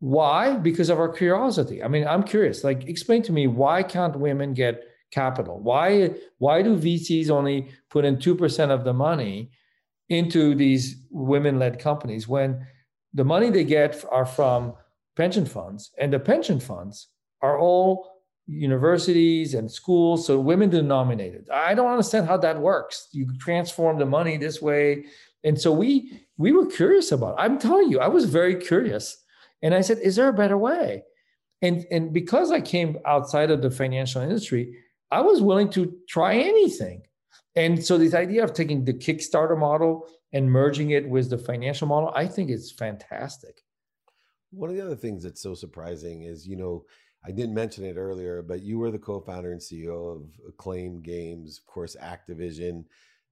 why? 0.00 0.56
Because 0.56 0.90
of 0.90 0.98
our 0.98 1.08
curiosity. 1.08 1.82
I 1.82 1.88
mean, 1.88 2.06
I'm 2.06 2.22
curious. 2.22 2.62
Like, 2.62 2.88
explain 2.88 3.22
to 3.22 3.32
me 3.32 3.46
why 3.46 3.82
can't 3.82 4.16
women 4.16 4.54
get 4.54 4.84
capital? 5.10 5.58
Why 5.60 6.10
why 6.38 6.62
do 6.62 6.76
VCs 6.76 7.30
only 7.30 7.70
put 7.90 8.04
in 8.04 8.18
two 8.18 8.34
percent 8.34 8.70
of 8.70 8.84
the 8.84 8.92
money 8.92 9.50
into 10.08 10.54
these 10.54 11.04
women-led 11.10 11.78
companies 11.78 12.28
when 12.28 12.66
the 13.12 13.24
money 13.24 13.50
they 13.50 13.64
get 13.64 14.04
are 14.10 14.24
from 14.24 14.74
pension 15.16 15.44
funds, 15.44 15.90
and 15.98 16.12
the 16.12 16.20
pension 16.20 16.60
funds 16.60 17.08
are 17.42 17.58
all 17.58 18.17
universities 18.48 19.54
and 19.54 19.70
schools, 19.70 20.26
so 20.26 20.40
women 20.40 20.70
denominated. 20.70 21.48
I 21.50 21.74
don't 21.74 21.90
understand 21.90 22.26
how 22.26 22.38
that 22.38 22.58
works. 22.58 23.08
You 23.12 23.28
transform 23.38 23.98
the 23.98 24.06
money 24.06 24.36
this 24.36 24.60
way, 24.60 25.04
and 25.44 25.60
so 25.60 25.70
we 25.70 26.22
we 26.36 26.50
were 26.50 26.66
curious 26.66 27.12
about. 27.12 27.38
It. 27.38 27.42
I'm 27.42 27.58
telling 27.58 27.90
you, 27.90 28.00
I 28.00 28.08
was 28.08 28.24
very 28.24 28.56
curious 28.56 29.22
and 29.62 29.74
I 29.74 29.80
said, 29.80 29.98
is 29.98 30.16
there 30.16 30.28
a 30.28 30.32
better 30.32 30.56
way? 30.56 31.04
And, 31.62 31.84
and 31.90 32.12
because 32.12 32.52
I 32.52 32.60
came 32.60 32.98
outside 33.04 33.50
of 33.50 33.62
the 33.62 33.70
financial 33.70 34.22
industry, 34.22 34.74
I 35.10 35.20
was 35.20 35.42
willing 35.42 35.70
to 35.70 35.96
try 36.08 36.36
anything. 36.36 37.02
And 37.56 37.84
so 37.84 37.98
this 37.98 38.14
idea 38.14 38.44
of 38.44 38.52
taking 38.52 38.84
the 38.84 38.92
Kickstarter 38.92 39.58
model 39.58 40.06
and 40.32 40.50
merging 40.50 40.90
it 40.90 41.08
with 41.08 41.30
the 41.30 41.38
financial 41.38 41.88
model, 41.88 42.12
I 42.14 42.26
think 42.26 42.50
it's 42.50 42.70
fantastic. 42.70 43.62
One 44.50 44.70
of 44.70 44.76
the 44.76 44.82
other 44.82 44.96
things 44.96 45.24
that's 45.24 45.42
so 45.42 45.54
surprising 45.54 46.22
is, 46.22 46.46
you 46.46 46.56
know, 46.56 46.84
I 47.28 47.30
didn't 47.30 47.54
mention 47.54 47.84
it 47.84 47.96
earlier, 47.96 48.42
but 48.42 48.62
you 48.62 48.78
were 48.78 48.90
the 48.90 48.98
co-founder 48.98 49.52
and 49.52 49.60
CEO 49.60 50.16
of 50.16 50.22
Acclaim 50.48 51.02
Games, 51.02 51.58
of 51.58 51.66
course, 51.66 51.94
Activision. 52.02 52.84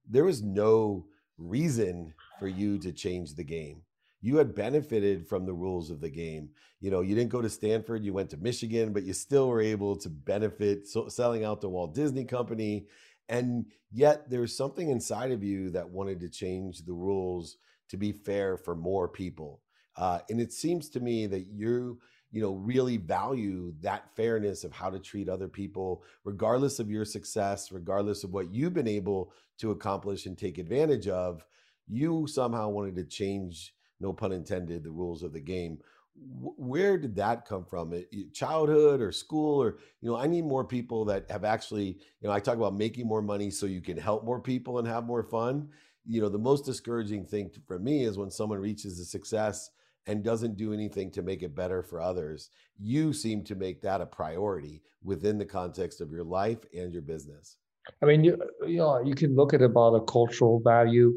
There 0.07 0.23
was 0.23 0.43
no 0.43 1.07
reason 1.37 2.13
for 2.39 2.47
you 2.47 2.77
to 2.79 2.91
change 2.91 3.33
the 3.33 3.43
game 3.43 3.81
you 4.21 4.37
had 4.37 4.55
benefited 4.55 5.27
from 5.27 5.45
the 5.45 5.53
rules 5.53 5.89
of 5.89 6.01
the 6.01 6.09
game. 6.09 6.49
You 6.79 6.91
know, 6.91 7.01
you 7.01 7.15
didn't 7.15 7.31
go 7.31 7.41
to 7.41 7.49
Stanford, 7.49 8.03
you 8.03 8.13
went 8.13 8.29
to 8.31 8.37
Michigan, 8.37 8.93
but 8.93 9.03
you 9.03 9.13
still 9.13 9.47
were 9.47 9.61
able 9.61 9.95
to 9.97 10.09
benefit 10.09 10.87
so, 10.87 11.07
selling 11.07 11.43
out 11.43 11.61
the 11.61 11.69
Walt 11.69 11.93
Disney 11.93 12.25
Company. 12.25 12.87
And 13.29 13.65
yet 13.91 14.29
there's 14.29 14.55
something 14.55 14.89
inside 14.89 15.31
of 15.31 15.43
you 15.43 15.69
that 15.71 15.89
wanted 15.89 16.19
to 16.21 16.29
change 16.29 16.85
the 16.85 16.93
rules 16.93 17.57
to 17.89 17.97
be 17.97 18.11
fair 18.11 18.57
for 18.57 18.75
more 18.75 19.07
people. 19.07 19.61
Uh, 19.95 20.19
and 20.29 20.39
it 20.39 20.51
seems 20.51 20.89
to 20.89 20.99
me 20.99 21.25
that 21.27 21.47
you, 21.47 21.99
you 22.31 22.41
know, 22.41 22.53
really 22.53 22.97
value 22.97 23.73
that 23.81 24.13
fairness 24.15 24.63
of 24.63 24.71
how 24.71 24.89
to 24.89 24.99
treat 24.99 25.29
other 25.29 25.47
people, 25.47 26.03
regardless 26.23 26.79
of 26.79 26.91
your 26.91 27.05
success, 27.05 27.71
regardless 27.71 28.23
of 28.23 28.33
what 28.33 28.53
you've 28.53 28.73
been 28.73 28.87
able 28.87 29.31
to 29.59 29.71
accomplish 29.71 30.25
and 30.25 30.37
take 30.37 30.57
advantage 30.57 31.07
of. 31.07 31.45
You 31.87 32.27
somehow 32.27 32.69
wanted 32.69 32.95
to 32.97 33.05
change 33.05 33.73
no 33.99 34.13
pun 34.13 34.31
intended, 34.31 34.83
the 34.83 34.91
rules 34.91 35.23
of 35.23 35.33
the 35.33 35.39
game. 35.39 35.79
Where 36.15 36.97
did 36.97 37.15
that 37.15 37.45
come 37.45 37.63
from? 37.63 37.93
Childhood 38.33 39.01
or 39.01 39.11
school, 39.11 39.61
or 39.61 39.77
you 40.01 40.09
know, 40.09 40.17
I 40.17 40.27
need 40.27 40.45
more 40.45 40.65
people 40.65 41.05
that 41.05 41.29
have 41.29 41.43
actually, 41.43 41.97
you 42.19 42.27
know, 42.27 42.31
I 42.31 42.39
talk 42.39 42.57
about 42.57 42.75
making 42.75 43.07
more 43.07 43.21
money 43.21 43.51
so 43.51 43.65
you 43.67 43.81
can 43.81 43.97
help 43.97 44.25
more 44.25 44.39
people 44.39 44.79
and 44.79 44.87
have 44.87 45.05
more 45.05 45.23
fun. 45.23 45.69
You 46.05 46.21
know, 46.21 46.29
the 46.29 46.39
most 46.39 46.65
discouraging 46.65 47.25
thing 47.25 47.51
for 47.67 47.79
me 47.79 48.03
is 48.03 48.17
when 48.17 48.31
someone 48.31 48.59
reaches 48.59 48.99
a 48.99 49.05
success 49.05 49.69
and 50.07 50.23
doesn't 50.23 50.57
do 50.57 50.73
anything 50.73 51.11
to 51.11 51.21
make 51.21 51.43
it 51.43 51.55
better 51.55 51.83
for 51.83 52.01
others. 52.01 52.49
You 52.79 53.13
seem 53.13 53.43
to 53.45 53.55
make 53.55 53.81
that 53.81 54.01
a 54.01 54.05
priority 54.05 54.81
within 55.03 55.37
the 55.37 55.45
context 55.45 56.01
of 56.01 56.11
your 56.11 56.23
life 56.23 56.59
and 56.75 56.91
your 56.91 57.01
business. 57.01 57.57
I 58.01 58.05
mean, 58.05 58.23
you, 58.23 58.37
you 58.65 58.77
know, 58.77 59.01
you 59.01 59.15
can 59.15 59.35
look 59.35 59.53
at 59.53 59.61
about 59.61 59.95
a 59.95 60.01
cultural 60.01 60.59
value 60.59 61.13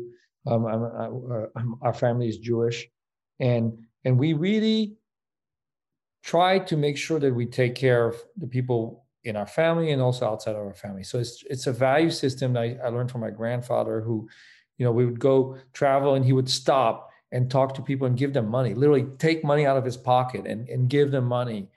um, 0.46 0.66
I'm, 0.66 0.82
uh, 0.82 1.46
I'm, 1.56 1.74
our 1.82 1.92
family 1.92 2.28
is 2.28 2.38
Jewish, 2.38 2.88
and 3.38 3.78
and 4.04 4.18
we 4.18 4.32
really 4.32 4.96
try 6.22 6.58
to 6.58 6.76
make 6.76 6.96
sure 6.96 7.18
that 7.20 7.34
we 7.34 7.46
take 7.46 7.74
care 7.74 8.06
of 8.06 8.16
the 8.36 8.46
people 8.46 9.06
in 9.24 9.36
our 9.36 9.46
family 9.46 9.90
and 9.90 10.00
also 10.00 10.26
outside 10.26 10.52
of 10.52 10.62
our 10.62 10.74
family. 10.74 11.04
So 11.04 11.18
it's 11.18 11.44
it's 11.50 11.66
a 11.66 11.72
value 11.72 12.10
system 12.10 12.54
that 12.54 12.62
I, 12.62 12.78
I 12.84 12.88
learned 12.88 13.10
from 13.10 13.20
my 13.20 13.30
grandfather, 13.30 14.00
who, 14.00 14.28
you 14.78 14.84
know, 14.84 14.92
we 14.92 15.04
would 15.04 15.20
go 15.20 15.58
travel 15.74 16.14
and 16.14 16.24
he 16.24 16.32
would 16.32 16.48
stop 16.48 17.09
and 17.32 17.50
talk 17.50 17.74
to 17.74 17.82
people 17.82 18.06
and 18.06 18.16
give 18.16 18.32
them 18.32 18.48
money, 18.48 18.74
literally 18.74 19.06
take 19.18 19.44
money 19.44 19.66
out 19.66 19.76
of 19.76 19.84
his 19.84 19.96
pocket 19.96 20.46
and 20.46 20.68
and 20.68 20.88
give 20.88 21.10
them 21.10 21.24
money, 21.24 21.68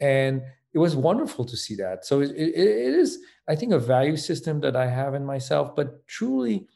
and 0.00 0.42
it 0.72 0.78
was 0.78 0.94
wonderful 0.94 1.44
to 1.44 1.56
see 1.56 1.74
that. 1.76 2.04
So 2.04 2.20
it, 2.20 2.30
it, 2.30 2.54
it 2.54 2.94
is, 2.94 3.18
I 3.48 3.56
think, 3.56 3.72
a 3.72 3.78
value 3.78 4.16
system 4.16 4.60
that 4.60 4.76
I 4.76 4.86
have 4.86 5.14
in 5.14 5.24
myself, 5.24 5.74
but 5.74 6.06
truly 6.06 6.66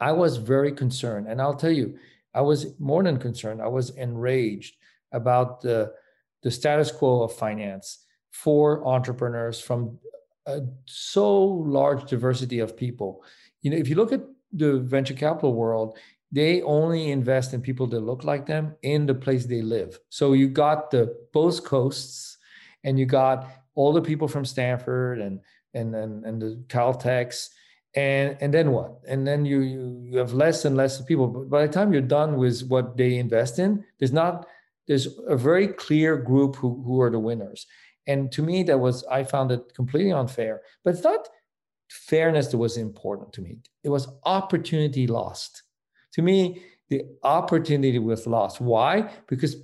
I 0.00 0.12
was 0.12 0.38
very 0.38 0.72
concerned. 0.72 1.26
And 1.28 1.40
I'll 1.40 1.56
tell 1.56 1.70
you, 1.70 1.98
I 2.34 2.40
was 2.40 2.78
more 2.78 3.02
than 3.02 3.18
concerned. 3.18 3.60
I 3.62 3.68
was 3.68 3.90
enraged 3.90 4.76
about 5.12 5.60
the, 5.60 5.92
the 6.42 6.50
status 6.50 6.90
quo 6.90 7.22
of 7.22 7.34
finance 7.34 8.04
for 8.30 8.86
entrepreneurs 8.86 9.60
from 9.60 9.98
a 10.46 10.60
so 10.86 11.44
large 11.44 12.08
diversity 12.08 12.60
of 12.60 12.76
people. 12.76 13.24
You 13.62 13.70
know, 13.70 13.76
if 13.76 13.88
you 13.88 13.96
look 13.96 14.12
at 14.12 14.22
the 14.52 14.78
venture 14.78 15.14
capital 15.14 15.54
world, 15.54 15.98
they 16.36 16.60
only 16.60 17.12
invest 17.12 17.54
in 17.54 17.62
people 17.62 17.86
that 17.86 18.00
look 18.00 18.22
like 18.22 18.44
them 18.44 18.76
in 18.82 19.06
the 19.06 19.14
place 19.14 19.46
they 19.46 19.62
live. 19.62 19.98
So 20.10 20.34
you 20.34 20.48
got 20.48 20.90
the 20.90 21.16
both 21.32 21.64
coasts 21.64 22.36
and 22.84 22.98
you 22.98 23.06
got 23.06 23.48
all 23.74 23.94
the 23.94 24.02
people 24.02 24.28
from 24.28 24.44
Stanford 24.44 25.18
and 25.18 25.40
and 25.72 25.94
and, 25.94 26.26
and 26.26 26.42
the 26.42 26.62
Caltechs 26.68 27.48
and 27.94 28.36
and 28.42 28.52
then 28.52 28.70
what? 28.70 29.00
And 29.08 29.26
then 29.26 29.46
you, 29.46 29.60
you 29.60 30.02
you 30.10 30.18
have 30.18 30.34
less 30.34 30.66
and 30.66 30.76
less 30.76 31.00
people. 31.00 31.26
But 31.26 31.48
by 31.48 31.66
the 31.66 31.72
time 31.72 31.90
you're 31.90 32.02
done 32.20 32.36
with 32.36 32.60
what 32.68 32.98
they 32.98 33.16
invest 33.16 33.58
in 33.58 33.82
there's 33.98 34.12
not 34.12 34.46
there's 34.86 35.08
a 35.26 35.36
very 35.36 35.68
clear 35.68 36.18
group 36.18 36.56
who, 36.56 36.82
who 36.84 37.00
are 37.00 37.10
the 37.10 37.18
winners. 37.18 37.66
And 38.06 38.30
to 38.32 38.42
me 38.42 38.62
that 38.64 38.78
was 38.78 39.04
i 39.04 39.24
found 39.24 39.52
it 39.52 39.72
completely 39.74 40.12
unfair. 40.12 40.60
But 40.84 40.90
it's 40.94 41.04
not 41.12 41.30
fairness 41.88 42.48
that 42.48 42.58
was 42.58 42.76
important 42.76 43.32
to 43.32 43.40
me. 43.40 43.60
It 43.84 43.88
was 43.88 44.06
opportunity 44.24 45.06
lost 45.06 45.62
to 46.16 46.22
me 46.22 46.62
the 46.88 47.02
opportunity 47.22 48.00
was 48.00 48.26
lost 48.26 48.60
why 48.60 49.08
because 49.28 49.54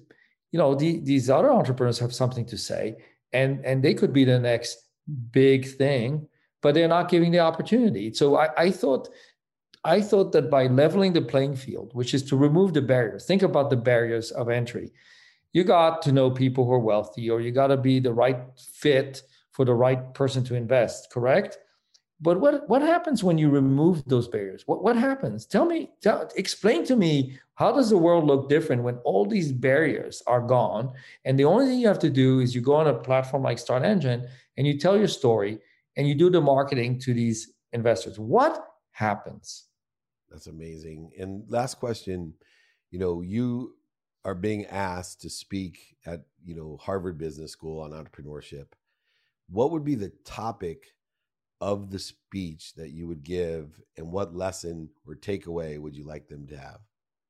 you 0.52 0.58
know 0.58 0.74
the, 0.74 1.00
these 1.00 1.28
other 1.28 1.50
entrepreneurs 1.50 1.98
have 1.98 2.14
something 2.14 2.46
to 2.46 2.56
say 2.56 2.96
and 3.32 3.64
and 3.64 3.82
they 3.82 3.94
could 3.94 4.12
be 4.12 4.24
the 4.24 4.38
next 4.38 4.78
big 5.30 5.66
thing, 5.66 6.26
but 6.60 6.74
they're 6.74 6.88
not 6.88 7.10
giving 7.10 7.32
the 7.32 7.40
opportunity. 7.40 8.12
So 8.12 8.36
I, 8.36 8.48
I 8.56 8.70
thought 8.70 9.08
I 9.84 10.00
thought 10.00 10.32
that 10.32 10.50
by 10.50 10.66
leveling 10.66 11.12
the 11.12 11.22
playing 11.22 11.56
field, 11.56 11.90
which 11.92 12.14
is 12.14 12.22
to 12.24 12.36
remove 12.36 12.72
the 12.72 12.82
barriers, 12.82 13.26
think 13.26 13.42
about 13.42 13.70
the 13.70 13.76
barriers 13.76 14.30
of 14.30 14.48
entry. 14.48 14.92
You 15.52 15.64
got 15.64 16.02
to 16.02 16.12
know 16.12 16.30
people 16.30 16.64
who 16.64 16.72
are 16.72 16.78
wealthy, 16.78 17.28
or 17.28 17.40
you 17.40 17.50
got 17.50 17.66
to 17.66 17.76
be 17.76 18.00
the 18.00 18.12
right 18.12 18.38
fit 18.56 19.22
for 19.50 19.64
the 19.64 19.74
right 19.74 20.14
person 20.14 20.44
to 20.44 20.54
invest, 20.54 21.10
correct? 21.10 21.58
But 22.22 22.38
what, 22.38 22.68
what 22.68 22.82
happens 22.82 23.24
when 23.24 23.36
you 23.36 23.50
remove 23.50 24.04
those 24.06 24.28
barriers? 24.28 24.62
What, 24.66 24.84
what 24.84 24.96
happens? 24.96 25.44
Tell 25.44 25.64
me, 25.64 25.90
tell, 26.00 26.30
explain 26.36 26.84
to 26.84 26.94
me, 26.94 27.36
how 27.54 27.72
does 27.72 27.90
the 27.90 27.98
world 27.98 28.26
look 28.26 28.48
different 28.48 28.84
when 28.84 28.98
all 28.98 29.26
these 29.26 29.50
barriers 29.50 30.22
are 30.28 30.40
gone? 30.40 30.92
And 31.24 31.36
the 31.36 31.44
only 31.44 31.66
thing 31.66 31.80
you 31.80 31.88
have 31.88 31.98
to 31.98 32.10
do 32.10 32.38
is 32.38 32.54
you 32.54 32.60
go 32.60 32.74
on 32.74 32.86
a 32.86 32.94
platform 32.94 33.42
like 33.42 33.58
StartEngine 33.58 34.28
and 34.56 34.66
you 34.66 34.78
tell 34.78 34.96
your 34.96 35.08
story 35.08 35.58
and 35.96 36.06
you 36.06 36.14
do 36.14 36.30
the 36.30 36.40
marketing 36.40 37.00
to 37.00 37.12
these 37.12 37.54
investors. 37.72 38.20
What 38.20 38.68
happens? 38.92 39.64
That's 40.30 40.46
amazing. 40.46 41.10
And 41.18 41.42
last 41.48 41.74
question, 41.80 42.34
you 42.92 43.00
know, 43.00 43.20
you 43.20 43.74
are 44.24 44.36
being 44.36 44.66
asked 44.66 45.22
to 45.22 45.30
speak 45.30 45.96
at, 46.06 46.20
you 46.44 46.54
know, 46.54 46.78
Harvard 46.80 47.18
Business 47.18 47.50
School 47.50 47.80
on 47.80 47.90
entrepreneurship. 47.90 48.66
What 49.50 49.72
would 49.72 49.84
be 49.84 49.96
the 49.96 50.12
topic 50.24 50.84
of 51.62 51.90
the 51.90 51.98
speech 51.98 52.74
that 52.74 52.90
you 52.90 53.06
would 53.06 53.22
give 53.22 53.80
and 53.96 54.10
what 54.10 54.34
lesson 54.34 54.90
or 55.06 55.14
takeaway 55.14 55.78
would 55.78 55.94
you 55.94 56.04
like 56.04 56.26
them 56.26 56.44
to 56.48 56.56
have? 56.58 56.80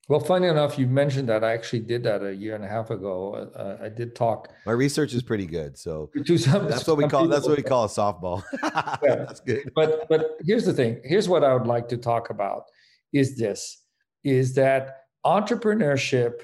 Well, 0.08 0.20
funny 0.20 0.48
enough, 0.48 0.78
you 0.78 0.86
mentioned 0.86 1.28
that 1.28 1.44
I 1.44 1.52
actually 1.52 1.80
did 1.80 2.02
that 2.04 2.24
a 2.24 2.34
year 2.34 2.54
and 2.56 2.64
a 2.64 2.68
half 2.68 2.90
ago. 2.90 3.50
Uh, 3.54 3.76
I 3.84 3.90
did 3.90 4.16
talk. 4.16 4.48
My 4.66 4.72
research 4.72 5.12
is 5.12 5.22
pretty 5.22 5.46
good, 5.46 5.78
so 5.78 6.10
some, 6.36 6.66
that's 6.66 6.86
what 6.86 6.96
we 6.96 7.06
call 7.06 7.28
that's 7.28 7.46
what 7.46 7.58
we 7.58 7.62
call 7.62 7.84
a 7.84 7.88
softball. 7.88 8.42
yeah. 9.02 9.16
That's 9.16 9.40
good. 9.40 9.70
But 9.76 10.08
but 10.08 10.38
here's 10.44 10.64
the 10.64 10.72
thing. 10.72 11.00
Here's 11.04 11.28
what 11.28 11.44
I 11.44 11.54
would 11.54 11.66
like 11.66 11.88
to 11.90 11.96
talk 11.98 12.30
about 12.30 12.64
is 13.12 13.36
this 13.36 13.82
is 14.24 14.54
that 14.54 15.02
entrepreneurship 15.24 16.40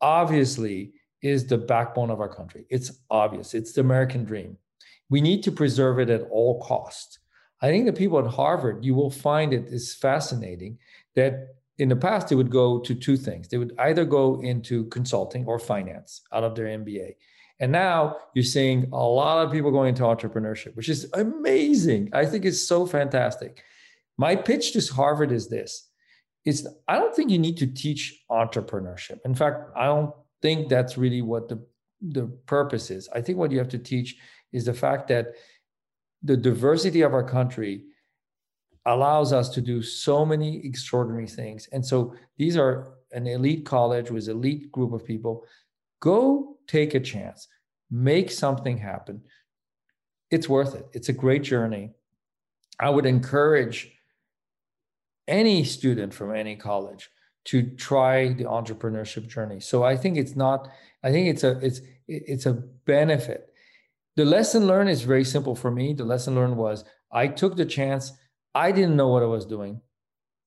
obviously 0.00 0.92
is 1.20 1.46
the 1.46 1.58
backbone 1.58 2.10
of 2.10 2.20
our 2.20 2.28
country. 2.28 2.64
It's 2.70 2.92
obvious. 3.10 3.54
It's 3.54 3.72
the 3.72 3.80
American 3.80 4.24
dream. 4.24 4.56
We 5.10 5.20
need 5.20 5.42
to 5.42 5.52
preserve 5.52 5.98
it 5.98 6.10
at 6.10 6.22
all 6.30 6.60
costs. 6.62 7.18
I 7.60 7.68
think 7.68 7.86
the 7.86 7.92
people 7.92 8.18
at 8.18 8.26
Harvard, 8.26 8.84
you 8.84 8.94
will 8.94 9.10
find 9.10 9.52
it 9.52 9.66
is 9.66 9.94
fascinating 9.94 10.78
that 11.14 11.54
in 11.78 11.88
the 11.88 11.96
past 11.96 12.28
they 12.28 12.36
would 12.36 12.50
go 12.50 12.78
to 12.80 12.94
two 12.94 13.16
things. 13.16 13.48
They 13.48 13.58
would 13.58 13.74
either 13.78 14.04
go 14.04 14.40
into 14.40 14.84
consulting 14.86 15.44
or 15.46 15.58
finance 15.58 16.22
out 16.32 16.44
of 16.44 16.54
their 16.54 16.66
MBA. 16.66 17.16
And 17.60 17.72
now 17.72 18.16
you're 18.34 18.44
seeing 18.44 18.88
a 18.92 18.96
lot 18.96 19.44
of 19.44 19.52
people 19.52 19.70
going 19.70 19.90
into 19.90 20.02
entrepreneurship, 20.02 20.76
which 20.76 20.88
is 20.88 21.08
amazing. 21.14 22.10
I 22.12 22.26
think 22.26 22.44
it's 22.44 22.66
so 22.66 22.84
fantastic. 22.86 23.62
My 24.18 24.36
pitch 24.36 24.72
to 24.72 24.94
Harvard 24.94 25.32
is 25.32 25.48
this 25.48 25.88
is 26.44 26.68
I 26.88 26.96
don't 26.96 27.14
think 27.14 27.30
you 27.30 27.38
need 27.38 27.56
to 27.58 27.66
teach 27.66 28.22
entrepreneurship. 28.30 29.18
In 29.24 29.34
fact, 29.34 29.70
I 29.76 29.86
don't 29.86 30.12
think 30.42 30.68
that's 30.68 30.98
really 30.98 31.22
what 31.22 31.48
the 31.48 31.64
the 32.02 32.26
purpose 32.46 32.90
is. 32.90 33.08
I 33.14 33.22
think 33.22 33.38
what 33.38 33.50
you 33.50 33.58
have 33.58 33.70
to 33.70 33.78
teach 33.78 34.16
is 34.52 34.66
the 34.66 34.74
fact 34.74 35.08
that 35.08 35.28
the 36.24 36.36
diversity 36.36 37.02
of 37.02 37.14
our 37.14 37.22
country 37.22 37.84
allows 38.86 39.32
us 39.32 39.48
to 39.50 39.60
do 39.60 39.82
so 39.82 40.24
many 40.26 40.64
extraordinary 40.66 41.26
things. 41.26 41.68
And 41.72 41.84
so 41.84 42.14
these 42.36 42.56
are 42.56 42.94
an 43.12 43.26
elite 43.26 43.64
college 43.64 44.10
with 44.10 44.28
an 44.28 44.36
elite 44.36 44.72
group 44.72 44.92
of 44.92 45.04
people. 45.04 45.44
Go 46.00 46.56
take 46.66 46.94
a 46.94 47.00
chance, 47.00 47.48
make 47.90 48.30
something 48.30 48.78
happen. 48.78 49.22
It's 50.30 50.48
worth 50.48 50.74
it. 50.74 50.86
It's 50.92 51.08
a 51.08 51.12
great 51.12 51.42
journey. 51.42 51.92
I 52.80 52.90
would 52.90 53.06
encourage 53.06 53.92
any 55.28 55.64
student 55.64 56.12
from 56.12 56.34
any 56.34 56.56
college 56.56 57.10
to 57.44 57.62
try 57.62 58.32
the 58.32 58.44
entrepreneurship 58.44 59.28
journey. 59.28 59.60
So 59.60 59.84
I 59.84 59.96
think 59.96 60.16
it's 60.16 60.34
not, 60.34 60.68
I 61.02 61.12
think 61.12 61.28
it's 61.28 61.44
a 61.44 61.58
it's 61.58 61.80
it's 62.08 62.46
a 62.46 62.54
benefit. 62.54 63.53
The 64.16 64.24
lesson 64.24 64.66
learned 64.66 64.90
is 64.90 65.02
very 65.02 65.24
simple 65.24 65.56
for 65.56 65.70
me. 65.70 65.92
The 65.92 66.04
lesson 66.04 66.34
learned 66.34 66.56
was 66.56 66.84
I 67.10 67.28
took 67.28 67.56
the 67.56 67.66
chance. 67.66 68.12
I 68.54 68.70
didn't 68.72 68.96
know 68.96 69.08
what 69.08 69.22
I 69.22 69.26
was 69.26 69.44
doing. 69.44 69.80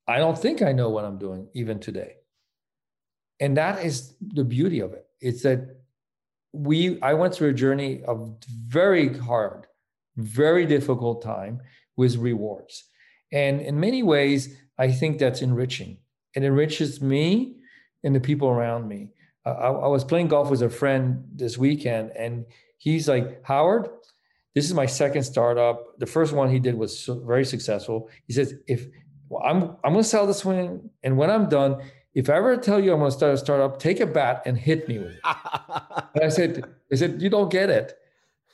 I 0.08 0.19
don't 0.19 0.38
think 0.38 0.62
I 0.62 0.71
know 0.71 0.89
what 0.89 1.03
I'm 1.03 1.17
doing 1.17 1.49
even 1.53 1.80
today. 1.80 2.13
And 3.39 3.58
that 3.58 3.84
is 3.84 4.15
the 4.21 4.45
beauty 4.45 4.80
of 4.80 4.93
it. 4.93 5.06
It's 5.19 5.43
that 5.43 5.82
we 6.53 6.99
I 7.01 7.13
went 7.13 7.34
through 7.34 7.49
a 7.49 7.53
journey 7.53 8.03
of 8.03 8.38
very 8.47 9.15
hard, 9.17 9.67
very 10.15 10.65
difficult 10.65 11.21
time 11.21 11.62
with 11.97 12.15
rewards. 12.15 12.86
And 13.32 13.62
in 13.62 13.80
many 13.80 14.01
ways, 14.03 14.56
I 14.77 14.91
think 14.91 15.19
that's 15.19 15.41
enriching. 15.41 15.97
It 16.34 16.43
enriches 16.43 17.01
me 17.01 17.58
and 18.03 18.15
the 18.15 18.19
people 18.19 18.47
around 18.47 18.88
me. 18.88 19.10
Uh, 19.45 19.49
I, 19.49 19.67
I, 19.69 19.88
was 19.88 20.03
playing 20.03 20.27
golf 20.27 20.49
with 20.49 20.62
a 20.62 20.69
friend 20.69 21.23
this 21.34 21.58
weekend, 21.58 22.12
and 22.17 22.45
he's 22.77 23.07
like, 23.07 23.43
Howard, 23.43 23.89
this 24.55 24.65
is 24.65 24.73
my 24.73 24.85
second 24.85 25.23
startup. 25.23 25.99
The 25.99 26.05
first 26.05 26.33
one 26.33 26.49
he 26.49 26.59
did 26.59 26.75
was 26.75 27.09
very 27.25 27.45
successful. 27.45 28.09
He 28.25 28.33
says, 28.33 28.55
if 28.67 28.87
well, 29.29 29.43
I'm 29.43 29.75
I'm 29.83 29.93
going 29.93 30.03
to 30.03 30.03
sell 30.03 30.25
this 30.25 30.43
one, 30.45 30.89
and 31.03 31.17
when 31.17 31.29
I'm 31.29 31.49
done, 31.49 31.81
if 32.17 32.29
I 32.29 32.37
ever 32.37 32.57
tell 32.57 32.79
you 32.79 32.91
I'm 32.93 32.99
going 32.99 33.11
to 33.11 33.15
start 33.15 33.35
a 33.35 33.37
startup, 33.37 33.77
take 33.77 33.99
a 33.99 34.07
bat 34.07 34.41
and 34.47 34.57
hit 34.57 34.87
me 34.87 34.97
with 34.97 35.11
it. 35.11 35.19
and 36.15 36.23
I 36.23 36.29
said, 36.29 36.63
I 36.91 36.95
said, 36.95 37.21
you 37.21 37.29
don't 37.29 37.51
get 37.51 37.69
it. 37.69 37.93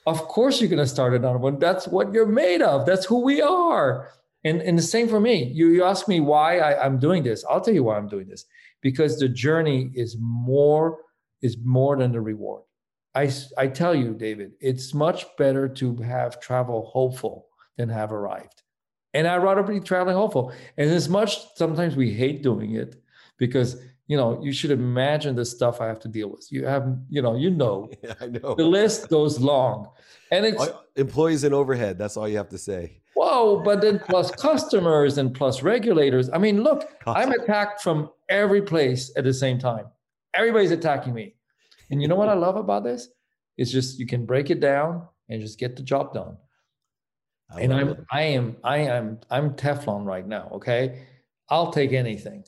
Of 0.05 0.27
course 0.27 0.59
you're 0.59 0.69
going 0.69 0.83
to 0.83 0.87
start 0.87 1.13
another 1.13 1.37
one. 1.37 1.59
That's 1.59 1.87
what 1.87 2.11
you're 2.11 2.25
made 2.25 2.61
of. 2.61 2.85
That's 2.85 3.05
who 3.05 3.21
we 3.21 3.41
are. 3.41 4.09
And, 4.43 4.61
and 4.61 4.77
the 4.77 4.83
same 4.83 5.07
for 5.07 5.21
me. 5.21 5.45
You, 5.45 5.69
you 5.69 5.85
ask 5.85 6.09
me 6.09 6.19
why 6.19 6.59
I, 6.59 6.85
I'm 6.85 6.99
doing 6.99 7.23
this. 7.23 7.45
I'll 7.49 7.61
tell 7.61 7.73
you 7.73 7.85
why 7.85 7.95
I'm 7.95 8.09
doing 8.09 8.27
this. 8.27 8.43
Because 8.81 9.17
the 9.17 9.29
journey 9.29 9.91
is 9.95 10.17
more 10.19 10.99
is 11.41 11.57
more 11.63 11.95
than 11.97 12.11
the 12.11 12.19
reward. 12.19 12.63
I, 13.15 13.31
I 13.57 13.67
tell 13.67 13.93
you, 13.93 14.13
David, 14.13 14.53
it's 14.59 14.93
much 14.93 15.25
better 15.37 15.67
to 15.67 15.95
have 15.97 16.39
travel 16.39 16.89
hopeful 16.91 17.47
than 17.77 17.89
have 17.89 18.11
arrived. 18.11 18.63
And 19.13 19.27
I'd 19.27 19.43
rather 19.43 19.61
be 19.61 19.79
traveling 19.79 20.15
hopeful. 20.15 20.51
And 20.77 20.89
as 20.89 21.07
much 21.07 21.55
sometimes 21.55 21.95
we 21.95 22.11
hate 22.11 22.41
doing 22.41 22.73
it 22.73 22.95
because 23.37 23.81
you 24.07 24.17
know 24.17 24.41
you 24.43 24.51
should 24.51 24.71
imagine 24.71 25.35
the 25.35 25.45
stuff 25.45 25.79
I 25.81 25.87
have 25.87 25.99
to 26.01 26.07
deal 26.07 26.29
with. 26.29 26.47
You 26.51 26.65
have, 26.65 26.97
you 27.09 27.21
know, 27.21 27.35
you 27.35 27.51
know, 27.51 27.89
yeah, 28.03 28.13
I 28.19 28.27
know 28.27 28.55
the 28.55 28.65
list 28.65 29.09
goes 29.09 29.39
long, 29.39 29.89
and 30.31 30.45
it's 30.45 30.67
employees 30.95 31.43
and 31.43 31.53
overhead. 31.53 31.97
That's 31.97 32.17
all 32.17 32.27
you 32.27 32.37
have 32.37 32.49
to 32.49 32.57
say. 32.57 33.01
Whoa, 33.15 33.61
but 33.63 33.81
then 33.81 33.99
plus 33.99 34.31
customers 34.31 35.19
and 35.19 35.33
plus 35.33 35.61
regulators. 35.61 36.29
I 36.31 36.39
mean, 36.39 36.63
look, 36.63 36.89
I'm 37.05 37.31
attacked 37.31 37.81
from 37.81 38.09
every 38.29 38.61
place 38.61 39.11
at 39.15 39.23
the 39.23 39.33
same 39.33 39.59
time. 39.59 39.85
Everybody's 40.33 40.71
attacking 40.71 41.13
me. 41.13 41.35
And 41.89 42.01
you 42.01 42.07
know 42.07 42.15
what 42.15 42.29
I 42.29 42.33
love 42.33 42.55
about 42.55 42.83
this? 42.83 43.09
It's 43.57 43.71
just 43.71 43.99
you 43.99 44.05
can 44.05 44.25
break 44.25 44.49
it 44.49 44.59
down 44.59 45.07
and 45.29 45.41
just 45.41 45.59
get 45.59 45.75
the 45.75 45.83
job 45.83 46.13
done. 46.13 46.37
I 47.49 47.61
and 47.61 47.73
I'm 47.73 47.89
it. 47.89 47.99
I 48.11 48.21
am 48.23 48.57
I 48.63 48.77
am 48.79 49.19
I'm 49.29 49.51
Teflon 49.51 50.05
right 50.05 50.27
now, 50.27 50.49
okay? 50.53 51.05
I'll 51.49 51.71
take 51.71 51.93
anything. 51.93 52.45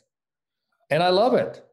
And 0.89 1.03
I 1.03 1.09
love 1.09 1.33
it. 1.33 1.63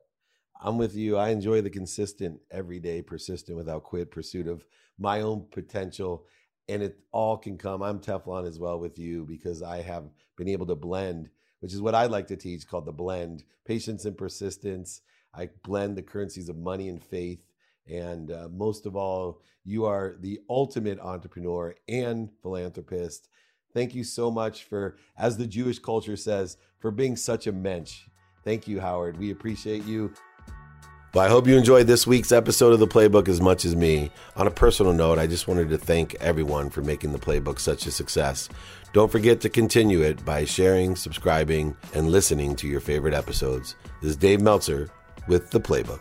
I'm 0.61 0.79
with 0.79 0.95
you. 0.95 1.17
I 1.17 1.31
enjoy 1.31 1.61
the 1.61 1.71
consistent, 1.71 2.41
everyday, 2.51 3.03
persistent, 3.03 3.57
without 3.57 3.83
quit 3.83 4.11
pursuit 4.11 4.47
of 4.47 4.65
my 4.99 5.21
own 5.21 5.47
potential 5.51 6.27
and 6.69 6.83
it 6.83 6.99
all 7.11 7.37
can 7.37 7.59
come. 7.59 7.83
I'm 7.83 7.99
Teflon 7.99 8.47
as 8.47 8.59
well 8.59 8.79
with 8.79 8.99
you 8.99 9.25
because 9.25 9.63
I 9.63 9.83
have 9.83 10.05
been 10.37 10.49
able 10.49 10.67
to 10.67 10.77
blend, 10.77 11.31
which 11.61 11.73
is 11.73 11.83
what 11.83 11.95
I 11.95 12.07
like 12.07 12.29
to 12.29 12.37
teach 12.37 12.67
called 12.67 12.87
the 12.87 12.93
blend 12.93 13.45
patience 13.65 14.05
and 14.05 14.17
persistence. 14.17 15.03
I 15.35 15.51
blend 15.65 15.97
the 15.97 16.03
currencies 16.03 16.49
of 16.49 16.57
money 16.57 16.89
and 16.89 17.03
faith. 17.03 17.41
And 17.89 18.31
uh, 18.31 18.49
most 18.51 18.87
of 18.87 18.97
all, 18.97 19.41
you 19.65 19.85
are 19.85 20.17
the 20.21 20.41
ultimate 20.49 20.99
entrepreneur 21.01 21.75
and 21.89 22.31
philanthropist. 22.43 23.29
Thank 23.75 23.95
you 23.95 24.05
so 24.05 24.31
much 24.31 24.65
for, 24.65 24.97
as 25.17 25.37
the 25.37 25.47
Jewish 25.47 25.79
culture 25.79 26.17
says, 26.17 26.57
for 26.79 26.91
being 26.91 27.17
such 27.17 27.47
a 27.47 27.53
mensch. 27.53 28.03
Thank 28.45 28.69
you, 28.69 28.81
Howard. 28.81 29.17
We 29.19 29.31
appreciate 29.31 29.85
you. 29.85 30.13
Well, 31.15 31.25
I 31.25 31.29
hope 31.29 31.47
you 31.47 31.59
enjoyed 31.59 31.87
this 31.87 32.07
week's 32.07 32.33
episode 32.33 32.73
of 32.73 32.81
the 32.81 32.87
Playbook 32.87 33.29
as 33.29 33.39
much 33.41 33.67
as 33.67 33.77
me. 33.77 34.11
On 34.37 34.47
a 34.47 34.51
personal 34.51 34.95
note, 34.95 35.19
I 35.19 35.27
just 35.27 35.47
wanted 35.47 35.69
to 35.69 35.77
thank 35.77 36.15
everyone 36.17 36.71
for 36.71 36.81
making 36.81 37.13
the 37.13 37.19
Playbook 37.19 37.59
such 37.59 37.87
a 37.87 37.91
success. 37.91 38.49
Don't 38.95 39.13
forget 39.13 39.41
to 39.43 39.51
continue 39.51 40.01
it 40.01 40.25
by 40.25 40.47
sharing, 40.47 40.97
subscribing, 40.97 41.77
and 41.93 42.11
listening 42.11 42.57
to 42.57 42.67
your 42.67 42.81
favorite 42.81 43.13
episodes. 43.13 43.77
This 44.01 44.13
is 44.13 44.17
Dave 44.17 44.41
Meltzer 44.41 44.91
with 45.29 45.51
the 45.51 45.61
Playbook. 45.61 46.01